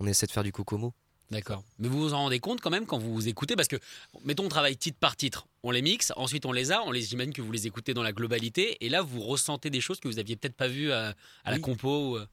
on 0.00 0.06
essaie 0.06 0.24
de 0.26 0.32
faire 0.32 0.44
du 0.44 0.50
Kokomo. 0.52 0.94
D'accord. 1.30 1.64
Mais 1.78 1.88
vous 1.88 1.98
vous 1.98 2.14
en 2.14 2.18
rendez 2.18 2.38
compte 2.38 2.60
quand 2.60 2.70
même 2.70 2.86
quand 2.86 2.98
vous 2.98 3.12
vous 3.12 3.28
écoutez 3.28 3.56
Parce 3.56 3.68
que, 3.68 3.76
mettons, 4.24 4.44
on 4.44 4.48
travaille 4.48 4.76
titre 4.76 4.98
par 4.98 5.16
titre. 5.16 5.46
On 5.62 5.70
les 5.70 5.82
mixe, 5.82 6.12
ensuite 6.16 6.46
on 6.46 6.52
les 6.52 6.70
a, 6.70 6.82
on 6.82 6.90
les 6.90 7.02
j'imagine 7.02 7.32
que 7.32 7.42
vous 7.42 7.50
les 7.50 7.66
écoutez 7.66 7.94
dans 7.94 8.02
la 8.02 8.12
globalité. 8.12 8.84
Et 8.84 8.88
là, 8.88 9.02
vous 9.02 9.20
ressentez 9.20 9.70
des 9.70 9.80
choses 9.80 10.00
que 10.00 10.08
vous 10.08 10.18
aviez 10.18 10.36
peut-être 10.36 10.56
pas 10.56 10.68
vues 10.68 10.92
à, 10.92 11.14
à 11.44 11.50
la 11.50 11.58
compo. 11.58 12.10
ou, 12.12 12.16
euh. 12.16 12.26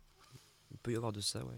Il 0.71 0.77
peut 0.77 0.91
y 0.91 0.95
avoir 0.95 1.11
de 1.11 1.21
ça, 1.21 1.39
ouais. 1.39 1.57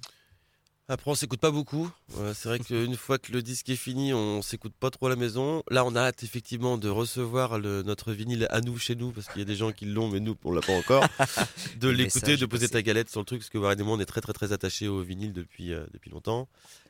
Après, 0.93 1.09
on 1.09 1.15
s'écoute 1.15 1.39
pas 1.39 1.49
beaucoup. 1.49 1.89
Euh, 2.19 2.35
c'est 2.35 2.47
vrai 2.49 2.59
qu'une 2.59 2.95
fois 2.95 3.17
que 3.17 3.31
le 3.31 3.41
disque 3.41 3.67
est 3.69 3.75
fini, 3.75 4.13
on 4.13 4.43
s'écoute 4.43 4.75
pas 4.79 4.91
trop 4.91 5.07
à 5.07 5.09
la 5.09 5.15
maison. 5.15 5.63
Là, 5.71 5.83
on 5.85 5.95
a 5.95 6.01
hâte 6.01 6.21
effectivement 6.21 6.77
de 6.77 6.87
recevoir 6.87 7.57
le- 7.57 7.81
notre 7.81 8.11
vinyle 8.11 8.45
à 8.51 8.61
nous 8.61 8.77
chez 8.77 8.93
nous, 8.93 9.11
parce 9.11 9.27
qu'il 9.27 9.39
y 9.39 9.41
a 9.41 9.45
des 9.45 9.55
gens 9.55 9.71
qui 9.71 9.85
l'ont, 9.87 10.07
mais 10.07 10.19
nous, 10.19 10.37
on 10.43 10.51
l'a 10.51 10.61
pas 10.61 10.77
encore. 10.77 11.03
de 11.79 11.89
l'écouter, 11.89 12.37
de 12.37 12.45
poser 12.45 12.69
ta 12.69 12.83
galette 12.83 13.09
sur 13.09 13.21
le 13.21 13.25
truc, 13.25 13.39
parce 13.39 13.49
que 13.49 13.57
moi, 13.57 13.73
on 13.75 13.99
est 13.99 14.05
très 14.05 14.21
très 14.21 14.33
très 14.33 14.53
attachés 14.53 14.87
au 14.87 15.01
vinyle 15.01 15.33
depuis, 15.33 15.73
euh, 15.73 15.83
depuis 15.93 16.11
longtemps. 16.11 16.47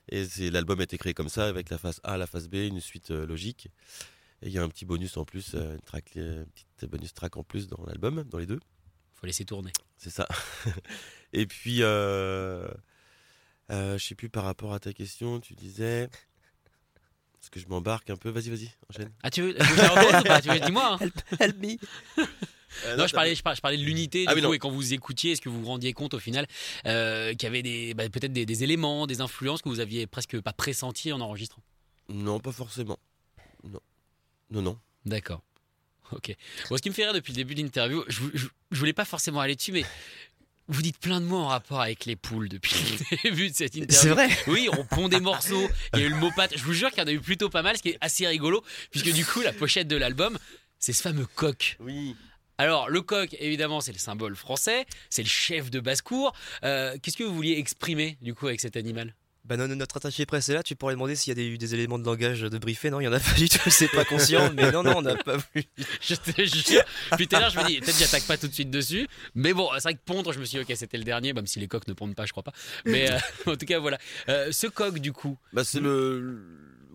Et 0.09 0.25
l'album 0.51 0.81
a 0.81 0.83
été 0.83 0.97
créé 0.97 1.13
comme 1.13 1.29
ça, 1.29 1.47
avec 1.47 1.69
la 1.69 1.77
face 1.77 2.01
A, 2.03 2.17
la 2.17 2.27
face 2.27 2.49
B, 2.49 2.55
une 2.55 2.81
suite 2.81 3.11
euh, 3.11 3.25
logique. 3.25 3.69
Et 4.41 4.47
il 4.47 4.51
y 4.51 4.57
a 4.57 4.63
un 4.63 4.67
petit 4.67 4.83
bonus 4.83 5.15
en 5.15 5.23
plus, 5.23 5.51
euh, 5.55 5.75
une, 5.75 5.79
track, 5.79 6.11
petite 6.15 6.89
bonus 6.91 7.13
track 7.13 7.37
en 7.37 7.43
plus 7.43 7.69
dans 7.69 7.81
l'album, 7.87 8.25
dans 8.29 8.37
les 8.37 8.47
deux. 8.47 8.59
faut 9.13 9.27
laisser 9.27 9.45
tourner. 9.45 9.71
C'est 9.95 10.09
ça. 10.09 10.27
Et 11.31 11.45
puis, 11.45 11.81
euh, 13.71 13.97
je 13.97 14.03
sais 14.05 14.15
plus 14.15 14.29
par 14.29 14.43
rapport 14.43 14.73
à 14.73 14.79
ta 14.79 14.93
question, 14.93 15.39
tu 15.39 15.53
disais. 15.55 16.09
Parce 17.39 17.49
que 17.49 17.59
je 17.59 17.67
m'embarque 17.67 18.09
un 18.09 18.15
peu. 18.15 18.29
Vas-y, 18.29 18.49
vas-y, 18.49 18.71
enchaîne. 18.89 19.11
Ah, 19.21 19.29
tu 19.29 19.41
veux, 19.41 19.53
tu 19.53 19.63
veux 19.63 19.83
ou 20.19 20.23
pas? 20.23 20.41
Tu 20.41 20.49
Dis-moi. 20.61 20.97
hein. 21.01 21.09
Help 21.39 21.57
me 21.61 21.77
Euh, 22.85 22.95
Non, 22.95 23.05
je 23.05 23.13
parlais, 23.13 23.35
je 23.35 23.43
parlais, 23.43 23.55
je 23.55 23.61
parlais 23.61 23.77
de 23.77 23.83
l'unité. 23.83 24.25
Ah 24.27 24.31
du 24.33 24.37
oui, 24.37 24.41
coup, 24.41 24.47
non. 24.47 24.53
et 24.53 24.59
quand 24.59 24.71
vous 24.71 24.93
écoutiez, 24.93 25.33
est-ce 25.33 25.41
que 25.41 25.49
vous 25.49 25.59
vous 25.61 25.67
rendiez 25.67 25.93
compte 25.93 26.13
au 26.15 26.19
final 26.19 26.47
euh, 26.87 27.31
qu'il 27.33 27.43
y 27.43 27.45
avait 27.45 27.61
des, 27.61 27.93
bah, 27.93 28.09
peut-être 28.09 28.33
des, 28.33 28.45
des 28.47 28.63
éléments, 28.63 29.05
des 29.05 29.21
influences 29.21 29.61
que 29.61 29.69
vous 29.69 29.79
aviez 29.79 30.07
presque 30.07 30.39
pas 30.41 30.53
pressentis 30.53 31.11
en 31.11 31.21
enregistrant? 31.21 31.61
Non, 32.09 32.39
pas 32.39 32.51
forcément. 32.51 32.97
Non. 33.63 33.79
Non, 34.49 34.61
non. 34.63 34.79
D'accord. 35.05 35.43
Ok. 36.11 36.35
Bon, 36.69 36.77
ce 36.77 36.81
qui 36.81 36.89
me 36.89 36.95
fait 36.95 37.03
rire 37.03 37.13
depuis 37.13 37.31
le 37.31 37.37
début 37.37 37.53
de 37.55 37.61
l'interview, 37.61 38.03
je, 38.07 38.21
je, 38.33 38.47
je 38.71 38.79
voulais 38.79 38.93
pas 38.93 39.05
forcément 39.05 39.39
aller 39.41 39.55
dessus, 39.55 39.71
mais 39.71 39.83
vous 40.67 40.81
dites 40.81 40.97
plein 40.97 41.19
de 41.19 41.25
mots 41.25 41.37
en 41.39 41.47
rapport 41.47 41.81
avec 41.81 42.05
les 42.05 42.15
poules 42.15 42.49
depuis 42.49 42.73
le 42.73 43.17
début 43.23 43.49
de 43.49 43.55
cette 43.55 43.75
interview. 43.75 43.95
C'est 43.99 44.09
vrai 44.09 44.29
Oui, 44.47 44.69
on 44.71 44.85
pond 44.85 45.09
des 45.09 45.19
morceaux. 45.19 45.69
Il 45.93 45.99
y 45.99 46.03
a 46.03 46.05
eu 46.05 46.09
le 46.09 46.15
mot 46.15 46.31
pâte. 46.35 46.53
Je 46.55 46.63
vous 46.63 46.73
jure 46.73 46.89
qu'il 46.89 46.99
y 46.99 47.03
en 47.03 47.07
a 47.07 47.11
eu 47.11 47.19
plutôt 47.19 47.49
pas 47.49 47.61
mal, 47.61 47.77
ce 47.77 47.81
qui 47.81 47.89
est 47.89 47.97
assez 48.01 48.25
rigolo, 48.27 48.63
puisque 48.91 49.11
du 49.11 49.25
coup, 49.25 49.41
la 49.41 49.53
pochette 49.53 49.87
de 49.87 49.97
l'album, 49.97 50.37
c'est 50.79 50.93
ce 50.93 51.01
fameux 51.01 51.25
coq. 51.25 51.77
Oui. 51.79 52.15
Alors, 52.57 52.89
le 52.89 53.01
coq, 53.01 53.35
évidemment, 53.39 53.81
c'est 53.81 53.91
le 53.93 53.97
symbole 53.99 54.35
français, 54.35 54.85
c'est 55.09 55.23
le 55.23 55.27
chef 55.29 55.71
de 55.71 55.79
basse-cour. 55.79 56.33
Euh, 56.63 56.95
Qu'est-ce 57.01 57.17
que 57.17 57.23
vous 57.23 57.33
vouliez 57.33 57.57
exprimer, 57.57 58.17
du 58.21 58.33
coup, 58.33 58.47
avec 58.47 58.61
cet 58.61 58.77
animal? 58.77 59.15
Bah 59.45 59.57
non, 59.57 59.67
notre 59.67 59.97
attaché 59.97 60.25
presse 60.25 60.47
est 60.47 60.53
là, 60.53 60.63
tu 60.63 60.75
pourrais 60.77 60.93
demander 60.93 61.15
s'il 61.17 61.31
y 61.31 61.33
a 61.33 61.35
des, 61.35 61.45
eu 61.45 61.57
des 61.57 61.73
éléments 61.73 61.99
de 61.99 62.05
langage 62.05 62.41
de 62.41 62.57
briefé. 62.57 62.89
Non, 62.89 63.01
il 63.01 63.03
y 63.03 63.07
en 63.09 63.13
a 63.13 63.19
pas 63.19 63.33
du 63.33 63.49
tout, 63.49 63.69
c'est 63.69 63.89
pas 63.89 64.05
conscient, 64.05 64.53
mais 64.53 64.71
non, 64.71 64.83
non, 64.83 64.97
on 64.97 65.01
n'a 65.01 65.15
pas 65.17 65.35
vu. 65.35 65.63
Je 66.01 66.15
te 66.15 66.45
jure. 66.45 66.81
Puis 67.17 67.27
tout 67.27 67.35
à 67.35 67.41
l'heure, 67.41 67.49
je 67.49 67.59
me 67.59 67.67
dis, 67.67 67.79
peut-être 67.81 67.97
j'attaque 67.99 68.23
pas 68.23 68.37
tout 68.37 68.47
de 68.47 68.53
suite 68.53 68.69
dessus. 68.71 69.05
Mais 69.35 69.51
bon, 69.53 69.69
c'est 69.75 69.83
vrai 69.83 69.95
que 69.95 69.99
pondre, 70.05 70.31
je 70.31 70.39
me 70.39 70.45
suis 70.45 70.59
dit, 70.59 70.63
ok, 70.63 70.77
c'était 70.77 70.97
le 70.97 71.03
dernier, 71.03 71.33
même 71.33 71.45
si 71.45 71.59
les 71.59 71.67
coqs 71.67 71.87
ne 71.89 71.93
pondent 71.93 72.15
pas, 72.15 72.25
je 72.25 72.31
crois 72.31 72.43
pas. 72.43 72.53
Mais 72.85 73.11
euh, 73.11 73.17
en 73.47 73.55
tout 73.57 73.65
cas, 73.65 73.79
voilà. 73.79 73.97
Euh, 74.29 74.51
ce 74.53 74.67
coq, 74.67 74.99
du 74.99 75.11
coup, 75.11 75.37
Bah, 75.51 75.63
c'est 75.65 75.81
le. 75.81 76.39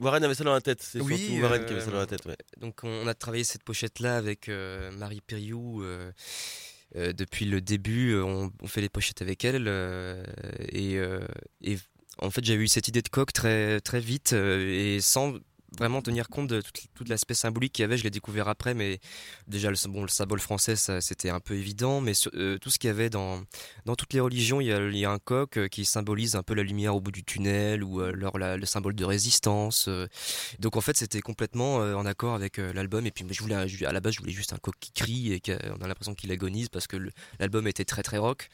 Warren 0.01 0.23
avait 0.25 0.35
ça 0.35 0.45
dans 0.45 0.55
la 0.55 0.61
tête. 0.63 0.81
C'est 0.81 1.01
Oui, 1.01 1.19
surtout 1.19 1.43
Warren 1.43 1.61
euh, 1.61 1.65
qui 1.67 1.73
avait 1.75 1.83
ça 1.83 1.91
dans 1.91 1.99
la 1.99 2.07
tête, 2.07 2.25
ouais. 2.25 2.37
Donc 2.61 2.83
on 2.85 3.07
a 3.09 3.15
travaillé 3.15 3.43
cette 3.45 3.65
pochette-là 3.65 4.17
avec 4.17 4.49
euh, 4.49 4.91
Marie 4.93 5.21
Périou 5.21 5.83
euh, 5.83 6.13
euh, 6.97 7.13
depuis 7.13 7.45
le 7.47 7.61
début. 7.61 8.13
euh, 8.13 8.23
On, 8.25 8.53
on 8.63 8.67
fait 8.69 8.81
les 8.81 8.89
pochettes 8.89 9.21
avec 9.23 9.45
elle 9.45 9.65
euh, 9.67 10.23
et, 10.71 10.97
euh, 10.99 11.27
et 11.63 11.77
en 12.21 12.31
fait 12.31 12.45
j'avais 12.45 12.65
eu 12.65 12.69
cette 12.69 12.89
idée 12.89 13.03
de 13.03 13.09
coq 13.09 13.33
très 13.33 13.81
très 13.81 14.01
vite 14.01 14.33
euh, 14.33 14.97
et 14.97 15.01
sans 15.01 15.35
vraiment 15.77 16.03
tenir 16.03 16.29
compte 16.29 16.49
de 16.49 16.63
tout, 16.95 17.05
l'aspect 17.07 17.35
symbolique 17.35 17.73
qu'il 17.73 17.83
y 17.83 17.85
avait. 17.85 17.97
Je 17.97 18.05
l'ai 18.05 18.11
découvert 18.11 18.49
après, 18.49 18.75
mais 18.75 19.01
déjà 19.47 19.71
le, 19.71 19.77
bon, 19.89 20.03
le 20.03 20.09
symbole 20.09 20.41
français, 20.41 20.77
c'était 20.77 21.31
un 21.31 21.41
peu 21.41 21.55
évident. 21.55 22.01
Mais 22.01 22.13
euh, 22.35 22.59
tout 22.59 22.71
ce 22.71 22.79
qu'il 22.79 22.89
y 22.89 22.91
avait 22.91 23.11
dans, 23.11 23.43
dans 23.85 23.97
toutes 23.97 24.13
les 24.13 24.21
religions, 24.21 24.61
il 24.61 24.69
y, 24.69 25.05
a, 25.05 25.11
un 25.11 25.19
coq 25.19 25.57
euh, 25.57 25.69
qui 25.69 25.85
symbolise 25.85 26.37
un 26.37 26.43
peu 26.43 26.55
la 26.55 26.63
lumière 26.63 26.95
au 26.95 27.01
bout 27.01 27.13
du 27.13 27.25
tunnel 27.25 27.83
ou 27.83 28.01
alors 28.01 28.39
le 28.39 28.67
symbole 28.67 28.95
de 28.95 29.05
résistance. 29.05 29.89
donc 30.59 30.77
en 30.77 30.81
fait, 30.81 30.97
c'était 30.97 31.21
complètement 31.21 31.77
en 31.77 32.07
accord 32.07 32.35
avec 32.35 32.59
l'album. 32.59 33.07
Et 33.07 33.11
puis 33.11 33.25
je 33.31 33.43
voulais, 33.43 33.55
à 33.55 33.93
la 33.93 34.01
base, 34.01 34.15
je 34.15 34.21
voulais 34.21 34.33
juste 34.33 34.53
un 34.53 34.59
coq 34.59 34.75
qui 34.81 34.93
crie 34.93 35.33
et 35.33 35.41
qu'on 35.41 35.81
a 35.81 35.87
l'impression 35.87 36.15
qu'il 36.15 36.31
agonise 36.33 36.69
parce 36.69 36.87
que 36.87 36.97
l'album 37.39 37.67
était 37.67 37.85
très 37.85 38.03
très 38.03 38.19
rock, 38.19 38.49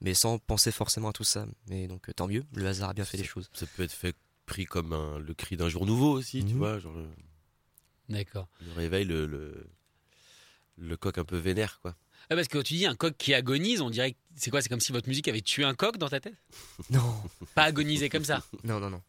mais 0.00 0.14
sans 0.14 0.38
penser 0.38 0.72
forcément 0.72 1.10
à 1.10 1.12
tout 1.12 1.24
ça. 1.24 1.46
Mais 1.68 1.86
donc 1.86 2.10
tant 2.14 2.28
mieux, 2.28 2.44
le 2.54 2.66
hasard 2.66 2.90
a 2.90 2.94
bien 2.94 3.04
fait 3.04 3.18
les 3.18 3.24
choses. 3.24 3.50
Ça 3.52 3.66
peut 3.76 3.82
être 3.82 3.92
fait 3.92 4.14
pris 4.46 4.64
comme 4.64 4.92
un, 4.92 5.18
le 5.18 5.34
cri 5.34 5.56
d'un 5.56 5.68
jour 5.68 5.86
nouveau 5.86 6.12
aussi, 6.12 6.44
tu 6.44 6.52
mhm. 6.52 6.58
vois. 6.58 6.78
Genre, 6.78 6.94
D'accord. 8.08 8.48
Le 8.66 8.72
réveil, 8.72 9.04
le, 9.04 9.26
le, 10.76 10.96
coq 10.96 11.16
un 11.18 11.24
peu 11.24 11.36
vénère, 11.36 11.80
quoi. 11.80 11.94
Ah, 12.30 12.36
parce 12.36 12.48
que 12.48 12.56
quand 12.56 12.64
tu 12.64 12.74
dis 12.74 12.86
un 12.86 12.94
coq 12.94 13.14
qui 13.18 13.34
agonise, 13.34 13.80
on 13.80 13.90
dirait 13.90 14.12
que 14.12 14.18
c'est 14.34 14.50
quoi 14.50 14.62
C'est 14.62 14.68
comme 14.68 14.80
si 14.80 14.92
votre 14.92 15.08
musique 15.08 15.28
avait 15.28 15.42
tué 15.42 15.64
un 15.64 15.74
coq 15.74 15.98
dans 15.98 16.08
ta 16.08 16.20
tête? 16.20 16.34
Non. 16.90 17.14
Pas 17.54 17.64
agonisé 17.64 18.08
comme 18.08 18.24
ça? 18.24 18.42
Non, 18.64 18.80
non, 18.80 18.90
non. 18.90 19.02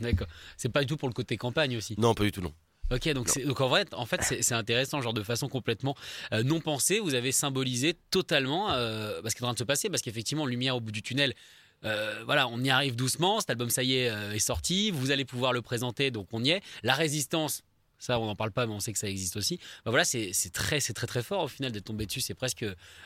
D'accord. 0.00 0.26
C'est 0.56 0.70
pas 0.70 0.80
du 0.80 0.86
tout 0.86 0.96
pour 0.96 1.08
le 1.08 1.14
côté 1.14 1.36
campagne 1.36 1.76
aussi? 1.76 1.94
Non, 1.98 2.14
pas 2.14 2.24
du 2.24 2.32
tout, 2.32 2.40
non. 2.40 2.52
Ok, 2.90 3.08
donc, 3.10 3.42
donc 3.42 3.60
en 3.60 3.68
vrai, 3.68 3.86
en 3.92 4.04
fait, 4.04 4.22
c'est 4.22 4.54
intéressant, 4.54 5.00
genre 5.00 5.14
de 5.14 5.22
façon 5.22 5.48
complètement 5.48 5.96
euh, 6.32 6.42
non 6.42 6.60
pensée, 6.60 6.98
vous 6.98 7.14
avez 7.14 7.32
symbolisé 7.32 7.94
totalement 8.10 8.70
euh, 8.72 9.22
ce 9.26 9.34
qui 9.34 9.40
est 9.40 9.44
en 9.44 9.48
train 9.48 9.54
de 9.54 9.58
se 9.58 9.64
passer, 9.64 9.88
parce 9.88 10.02
qu'effectivement, 10.02 10.44
lumière 10.44 10.76
au 10.76 10.80
bout 10.80 10.92
du 10.92 11.00
tunnel, 11.00 11.34
euh, 11.84 12.22
voilà, 12.24 12.48
on 12.48 12.60
y 12.60 12.70
arrive 12.70 12.96
doucement. 12.96 13.40
Cet 13.40 13.50
album, 13.50 13.70
ça 13.70 13.82
y 13.82 13.96
est, 13.96 14.10
euh, 14.10 14.32
est 14.32 14.38
sorti. 14.38 14.90
Vous 14.90 15.10
allez 15.10 15.24
pouvoir 15.24 15.52
le 15.52 15.62
présenter, 15.62 16.10
donc 16.10 16.28
on 16.32 16.42
y 16.42 16.50
est. 16.50 16.62
La 16.82 16.94
résistance, 16.94 17.62
ça, 17.98 18.18
on 18.18 18.26
n'en 18.26 18.36
parle 18.36 18.52
pas, 18.52 18.66
mais 18.66 18.72
on 18.72 18.80
sait 18.80 18.92
que 18.92 18.98
ça 18.98 19.08
existe 19.08 19.36
aussi. 19.36 19.58
Bah 19.84 19.90
voilà, 19.90 20.04
c'est 20.04 20.32
très, 20.52 20.80
c'est 20.80 20.92
très, 20.92 21.06
très 21.06 21.22
fort 21.22 21.44
au 21.44 21.48
final 21.48 21.72
de 21.72 21.78
tomber 21.78 22.06
dessus. 22.06 22.20
C'est 22.20 22.34
presque, 22.34 22.64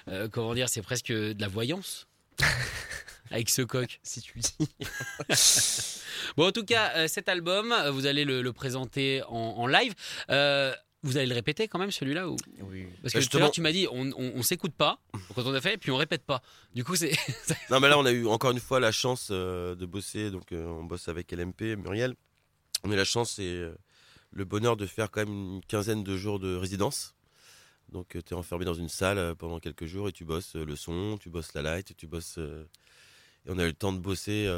euh, 0.09 0.28
comment 0.28 0.54
dire, 0.54 0.68
c'est 0.68 0.83
presque 0.83 1.12
de 1.12 1.40
la 1.40 1.49
voyance. 1.49 2.06
Avec 3.30 3.50
ce 3.50 3.62
coq, 3.62 3.99
si 4.04 4.21
tu 4.21 4.35
le 4.37 4.40
dis. 4.40 4.68
bon, 6.37 6.47
en 6.47 6.52
tout 6.52 6.64
cas, 6.64 7.09
cet 7.09 7.28
album, 7.28 7.75
vous 7.90 8.06
allez 8.06 8.25
le, 8.25 8.52
présenter 8.52 9.23
en, 9.28 9.35
en 9.35 9.66
live. 9.66 9.95
Vous 11.03 11.17
allez 11.17 11.26
le 11.26 11.35
répéter 11.35 11.69
quand 11.69 11.79
même 11.79 11.91
celui-là 11.91 12.29
ou... 12.29 12.37
Oui. 12.62 12.87
Parce 13.03 13.15
que 13.15 13.29
tout 13.29 13.37
à 13.37 13.41
l'heure 13.41 13.50
tu 13.50 13.61
m'as 13.61 13.73
dit 13.73 13.87
on, 13.91 14.11
on, 14.17 14.43
s'écoute 14.43 14.75
pas 14.75 14.99
quand 15.35 15.47
on 15.47 15.55
a 15.55 15.61
fait 15.61 15.76
puis 15.76 15.91
on 15.91 15.97
répète 15.97 16.25
pas. 16.25 16.43
Du 16.75 16.85
coup 16.85 16.97
c'est. 16.97 17.12
non 17.71 17.81
mais 17.81 17.88
là 17.88 17.99
on 17.99 18.07
a 18.07 18.12
eu 18.12 18.26
encore 18.26 18.50
une 18.50 18.61
fois 18.61 18.81
la 18.81 18.93
chance 18.93 19.29
euh, 19.31 19.75
de 19.75 19.87
bosser 19.87 20.31
donc 20.31 20.53
euh, 20.53 20.67
on 20.67 20.85
bosse 20.85 21.09
avec 21.09 21.31
LMP 21.31 21.76
Muriel. 21.76 22.15
On 22.83 22.91
a 22.91 22.97
la 22.97 23.05
chance 23.05 23.38
et 23.38 23.45
euh, 23.45 23.75
le 24.33 24.45
bonheur 24.45 24.76
de 24.76 24.87
faire 24.87 25.11
quand 25.11 25.21
même 25.21 25.55
une 25.57 25.61
quinzaine 25.67 26.03
de 26.03 26.17
jours 26.17 26.38
de 26.38 26.57
résidence. 26.57 27.15
Donc 27.91 28.09
tu 28.09 28.19
es 28.19 28.35
enfermé 28.35 28.65
dans 28.65 28.75
une 28.75 28.88
salle 28.88 29.37
pendant 29.37 29.61
quelques 29.61 29.87
jours 29.87 30.09
et 30.09 30.12
tu 30.12 30.25
bosses 30.25 30.57
le 30.57 30.75
son, 30.75 31.19
tu 31.19 31.31
bosses 31.31 31.55
la 31.55 31.62
light, 31.62 31.97
tu 31.97 32.09
bosses 32.09 32.38
et 32.38 33.50
on 33.50 33.59
a 33.59 33.62
eu 33.62 33.69
le 33.69 33.75
temps 33.75 33.93
de 33.93 34.00
bosser 34.00 34.50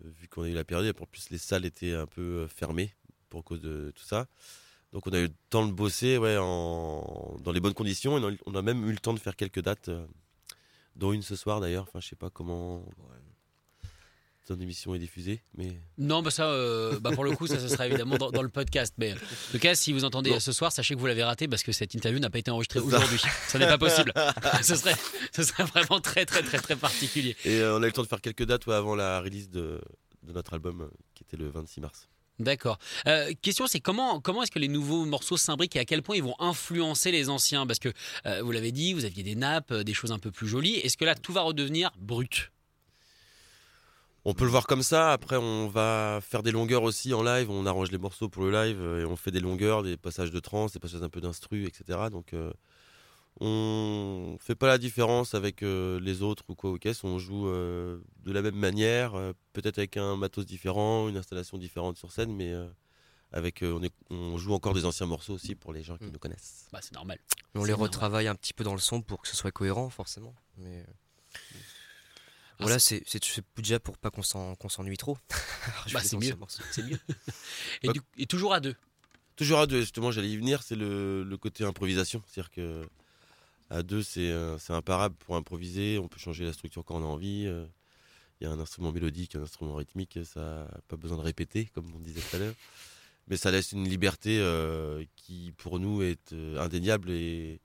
vu 0.00 0.28
qu'on 0.28 0.42
a 0.42 0.48
eu 0.48 0.54
la 0.54 0.62
période 0.64 0.86
et 0.86 1.02
en 1.02 1.06
plus 1.06 1.30
les 1.30 1.38
salles 1.38 1.64
étaient 1.64 1.94
un 1.94 2.06
peu 2.06 2.46
fermées 2.46 2.94
pour 3.30 3.42
cause 3.42 3.60
de 3.60 3.92
tout 3.96 4.04
ça. 4.04 4.28
Donc 4.92 5.06
on 5.06 5.12
a 5.12 5.18
eu 5.18 5.24
le 5.24 5.34
temps 5.50 5.66
de 5.66 5.72
bosser 5.72 6.16
ouais, 6.16 6.36
dans 6.36 7.52
les 7.52 7.60
bonnes 7.60 7.74
conditions 7.74 8.18
et 8.18 8.38
on 8.46 8.54
a 8.54 8.62
même 8.62 8.88
eu 8.88 8.92
le 8.92 8.98
temps 8.98 9.12
de 9.12 9.18
faire 9.18 9.36
quelques 9.36 9.60
dates, 9.60 9.90
euh, 9.90 10.06
dont 10.96 11.12
une 11.12 11.22
ce 11.22 11.36
soir 11.36 11.60
d'ailleurs. 11.60 11.84
Enfin, 11.88 12.00
je 12.00 12.08
sais 12.08 12.16
pas 12.16 12.30
comment 12.30 12.84
ton 14.48 14.58
émission 14.60 14.94
est 14.94 14.98
diffusée, 14.98 15.42
mais 15.58 15.78
non, 15.98 16.22
bah 16.22 16.30
ça, 16.30 16.46
euh, 16.46 16.98
bah 17.00 17.10
pour 17.12 17.22
le 17.22 17.32
coup, 17.32 17.46
ça 17.46 17.60
ce 17.60 17.68
sera 17.68 17.86
évidemment 17.86 18.16
dans, 18.16 18.42
le 18.42 18.48
podcast. 18.48 18.94
Mais 18.96 19.12
en 19.12 19.16
tout 19.52 19.58
cas, 19.58 19.74
si 19.74 19.92
vous 19.92 20.06
entendez 20.06 20.40
ce 20.40 20.52
soir, 20.52 20.72
sachez 20.72 20.94
que 20.94 21.00
vous 21.00 21.06
l'avez 21.06 21.22
raté 21.22 21.48
parce 21.48 21.62
que 21.62 21.70
cette 21.70 21.92
interview 21.92 22.18
n'a 22.18 22.30
pas 22.30 22.38
été 22.38 22.50
enregistrée 22.50 22.80
aujourd'hui. 22.80 23.20
Ça 23.46 23.58
n'est 23.58 23.66
pas 23.66 23.76
possible. 23.76 24.10
ce 24.62 24.74
serait, 24.74 24.94
ce 25.36 25.42
serait 25.42 25.64
vraiment 25.64 26.00
très, 26.00 26.24
très, 26.24 26.42
très, 26.42 26.58
très 26.58 26.76
particulier. 26.76 27.36
Et 27.44 27.60
euh, 27.60 27.76
on 27.76 27.82
a 27.82 27.84
eu 27.84 27.88
le 27.88 27.92
temps 27.92 28.02
de 28.02 28.08
faire 28.08 28.22
quelques 28.22 28.46
dates 28.46 28.66
avant 28.68 28.94
la 28.94 29.20
release 29.20 29.50
de, 29.50 29.82
de 30.22 30.32
notre 30.32 30.54
album, 30.54 30.90
qui 31.14 31.24
était 31.24 31.36
le 31.36 31.50
26 31.50 31.82
mars. 31.82 32.08
D'accord. 32.38 32.78
Euh, 33.08 33.32
question, 33.42 33.66
c'est 33.66 33.80
comment, 33.80 34.20
comment 34.20 34.42
est-ce 34.42 34.52
que 34.52 34.60
les 34.60 34.68
nouveaux 34.68 35.04
morceaux 35.04 35.36
s'imbriquent 35.36 35.74
et 35.74 35.80
à 35.80 35.84
quel 35.84 36.02
point 36.02 36.16
ils 36.16 36.22
vont 36.22 36.36
influencer 36.38 37.10
les 37.10 37.28
anciens? 37.28 37.66
Parce 37.66 37.80
que 37.80 37.92
euh, 38.26 38.42
vous 38.42 38.52
l'avez 38.52 38.70
dit, 38.70 38.92
vous 38.92 39.04
aviez 39.04 39.24
des 39.24 39.34
nappes, 39.34 39.72
euh, 39.72 39.82
des 39.82 39.94
choses 39.94 40.12
un 40.12 40.20
peu 40.20 40.30
plus 40.30 40.46
jolies. 40.46 40.76
Est-ce 40.76 40.96
que 40.96 41.04
là, 41.04 41.16
tout 41.16 41.32
va 41.32 41.40
redevenir 41.40 41.90
brut? 41.98 42.52
On 44.24 44.34
peut 44.34 44.44
le 44.44 44.50
voir 44.50 44.66
comme 44.66 44.82
ça. 44.82 45.12
Après, 45.12 45.36
on 45.36 45.68
va 45.68 46.20
faire 46.22 46.44
des 46.44 46.52
longueurs 46.52 46.84
aussi 46.84 47.12
en 47.12 47.22
live. 47.22 47.50
On 47.50 47.66
arrange 47.66 47.90
les 47.90 47.98
morceaux 47.98 48.28
pour 48.28 48.44
le 48.44 48.52
live 48.52 48.80
et 49.00 49.04
on 49.04 49.16
fait 49.16 49.30
des 49.30 49.40
longueurs, 49.40 49.82
des 49.82 49.96
passages 49.96 50.30
de 50.30 50.38
trance, 50.38 50.72
des 50.72 50.78
passages 50.78 51.02
un 51.02 51.08
peu 51.08 51.20
d'instru, 51.20 51.64
etc. 51.66 51.98
Donc, 52.12 52.34
on 53.40 54.36
fait 54.40 54.54
pas 54.54 54.66
la 54.66 54.78
différence 54.78 55.34
avec 55.34 55.62
euh, 55.62 56.00
les 56.00 56.22
autres 56.22 56.44
ou 56.48 56.54
quoi 56.54 56.70
au 56.70 56.76
caisse. 56.76 57.04
On 57.04 57.18
joue 57.18 57.48
euh, 57.48 57.98
de 58.24 58.32
la 58.32 58.42
même 58.42 58.56
manière, 58.56 59.14
euh, 59.14 59.32
peut-être 59.52 59.78
avec 59.78 59.96
un 59.96 60.16
matos 60.16 60.44
différent, 60.44 61.08
une 61.08 61.16
installation 61.16 61.56
différente 61.56 61.96
sur 61.96 62.10
scène, 62.10 62.34
mais 62.34 62.52
avec 63.32 63.60
on, 63.62 63.80
on, 64.10 64.38
joue 64.38 64.54
encore 64.54 64.74
des 64.74 64.84
anciens 64.84 65.06
morceaux 65.06 65.34
aussi 65.34 65.54
pour 65.54 65.72
les 65.72 65.82
gens 65.82 65.98
qui 65.98 66.06
mm. 66.06 66.12
nous 66.12 66.18
connaissent. 66.18 66.66
Bah, 66.72 66.80
c'est 66.82 66.94
normal. 66.94 67.18
On 67.54 67.64
les 67.64 67.72
retravaille 67.72 68.26
un 68.26 68.34
petit 68.34 68.54
peu 68.54 68.64
dans 68.64 68.74
le 68.74 68.80
son 68.80 69.02
pour 69.02 69.22
que 69.22 69.28
ce 69.28 69.36
soit 69.36 69.52
cohérent, 69.52 69.88
forcément. 69.88 70.34
Mais 70.56 70.84
ah, 72.58 72.64
voilà, 72.64 72.80
c'est 72.80 73.04
déjà 73.56 73.78
pour 73.78 73.98
pas 73.98 74.10
qu'on 74.10 74.22
s'ennuie 74.22 74.96
trop. 74.96 75.16
bah, 75.92 76.00
c'est 76.02 76.16
mieux. 76.16 76.34
C'est 76.72 76.82
mieux. 76.88 76.98
et, 77.84 77.90
et, 78.16 78.26
toujours 78.26 78.52
à 78.52 78.58
deux. 78.58 78.74
Toujours 79.36 79.60
à 79.60 79.68
deux, 79.68 79.82
justement, 79.82 80.10
j'allais 80.10 80.30
y 80.30 80.36
venir, 80.36 80.64
c'est 80.64 80.74
le, 80.74 81.22
le, 81.22 81.36
côté 81.36 81.62
improvisation. 81.62 82.20
C'est-à-dire 82.26 82.50
que 82.50 82.88
à 83.70 83.82
deux, 83.82 84.02
euh, 84.16 84.58
c'est 84.58 84.72
imparable 84.72 85.14
pour 85.16 85.36
improviser. 85.36 85.98
On 85.98 86.08
peut 86.08 86.18
changer 86.18 86.44
la 86.44 86.52
structure 86.52 86.84
quand 86.84 86.96
on 86.96 87.02
a 87.02 87.06
envie. 87.06 87.44
Euh. 87.46 87.66
Il 88.40 88.44
y 88.44 88.46
a 88.46 88.52
un 88.52 88.60
instrument 88.60 88.92
mélodique, 88.92 89.34
un 89.34 89.42
instrument 89.42 89.74
rythmique. 89.74 90.18
Ça 90.24 90.40
n'a 90.70 90.80
pas 90.86 90.96
besoin 90.96 91.18
de 91.18 91.22
répéter, 91.22 91.66
comme 91.74 91.92
on 91.94 91.98
disait 91.98 92.20
tout 92.20 92.36
à 92.36 92.38
l'heure. 92.38 92.54
Mais 93.26 93.36
ça 93.36 93.50
laisse 93.50 93.72
une 93.72 93.86
liberté 93.86 94.38
euh, 94.38 95.04
qui, 95.16 95.52
pour 95.58 95.80
nous, 95.80 96.02
est 96.02 96.32
indéniable. 96.56 97.10
Et, 97.10 97.60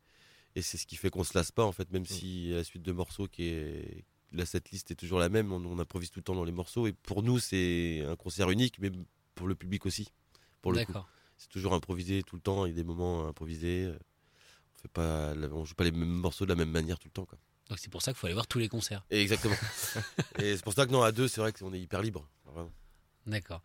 c'est 0.59 0.77
ce 0.77 0.85
qui 0.85 0.95
fait 0.97 1.09
qu'on 1.09 1.19
ne 1.19 1.25
se 1.25 1.35
lasse 1.35 1.51
pas, 1.51 1.63
en 1.63 1.71
fait, 1.71 1.91
même 1.91 2.03
mm. 2.03 2.05
si 2.05 2.49
la 2.49 2.63
suite 2.63 2.83
de 2.83 2.91
morceaux 2.91 3.27
qui 3.27 3.45
est. 3.45 4.05
La 4.35 4.47
setlist 4.47 4.89
est 4.89 4.95
toujours 4.95 5.19
la 5.19 5.29
même, 5.29 5.53
on, 5.53 5.77
improvise 5.77 6.09
tout 6.09 6.17
le 6.19 6.23
temps 6.23 6.33
dans 6.33 6.43
les 6.43 6.51
morceaux. 6.51 6.87
Et 6.87 6.93
pour 6.93 7.21
nous, 7.21 7.37
c'est 7.37 8.01
un 8.01 8.15
concert 8.15 8.49
unique, 8.49 8.79
mais 8.79 8.89
pour 9.35 9.47
le 9.47 9.53
public 9.53 9.85
aussi. 9.85 10.09
Pour 10.63 10.71
le 10.71 10.83
C'est 11.37 11.49
toujours 11.49 11.75
improvisé 11.75 12.23
tout 12.23 12.35
le 12.35 12.41
temps, 12.41 12.65
il 12.65 12.69
y 12.69 12.71
a 12.71 12.75
des 12.75 12.83
moments 12.83 13.27
improvisés 13.27 13.93
pas, 14.89 15.33
on 15.51 15.65
joue 15.65 15.75
pas 15.75 15.83
les 15.83 15.91
mêmes 15.91 16.07
morceaux 16.07 16.45
de 16.45 16.49
la 16.49 16.55
même 16.55 16.71
manière 16.71 16.99
tout 16.99 17.07
le 17.07 17.13
temps. 17.13 17.25
Quoi. 17.25 17.37
Donc 17.69 17.79
c'est 17.79 17.89
pour 17.89 18.01
ça 18.01 18.11
qu'il 18.11 18.19
faut 18.19 18.27
aller 18.27 18.33
voir 18.33 18.47
tous 18.47 18.59
les 18.59 18.69
concerts. 18.69 19.05
exactement. 19.09 19.55
et 20.39 20.55
c'est 20.55 20.63
pour 20.63 20.73
ça 20.73 20.85
que 20.85 20.91
non, 20.91 21.01
à 21.03 21.11
deux, 21.11 21.27
c'est 21.27 21.41
vrai 21.41 21.53
qu'on 21.53 21.73
est 21.73 21.79
hyper 21.79 22.01
libre. 22.01 22.27
D'accord. 23.25 23.61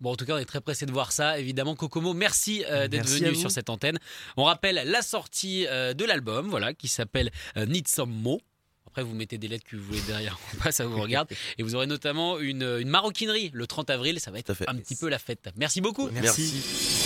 Bon, 0.00 0.12
en 0.12 0.16
tout 0.16 0.26
cas, 0.26 0.34
on 0.34 0.38
est 0.38 0.44
très 0.44 0.60
pressé 0.60 0.84
de 0.84 0.92
voir 0.92 1.10
ça. 1.12 1.38
Évidemment, 1.38 1.74
Kokomo, 1.74 2.12
merci 2.12 2.64
euh, 2.68 2.86
d'être 2.86 3.08
venu 3.08 3.34
sur 3.34 3.50
cette 3.50 3.70
antenne. 3.70 3.98
On 4.36 4.44
rappelle 4.44 4.82
la 4.84 5.00
sortie 5.00 5.66
euh, 5.68 5.94
de 5.94 6.04
l'album, 6.04 6.48
voilà, 6.48 6.74
qui 6.74 6.88
s'appelle 6.88 7.30
euh, 7.56 7.64
Need 7.64 7.88
Some 7.88 8.10
Mo. 8.10 8.40
Après, 8.86 9.02
vous 9.02 9.14
mettez 9.14 9.38
des 9.38 9.48
lettres 9.48 9.64
que 9.64 9.76
vous 9.76 9.84
voulez 9.84 10.02
derrière, 10.02 10.38
ça 10.70 10.86
vous 10.86 11.00
regarde. 11.00 11.28
Et 11.58 11.62
vous 11.62 11.74
aurez 11.74 11.86
notamment 11.86 12.38
une, 12.38 12.62
une, 12.62 12.88
maroquinerie 12.88 13.50
le 13.52 13.66
30 13.66 13.90
avril. 13.90 14.20
Ça 14.20 14.30
va 14.30 14.38
être 14.38 14.54
un 14.66 14.76
petit 14.76 14.96
peu 14.96 15.08
la 15.08 15.18
fête. 15.18 15.48
Merci 15.56 15.80
beaucoup. 15.80 16.10
merci. 16.10 17.05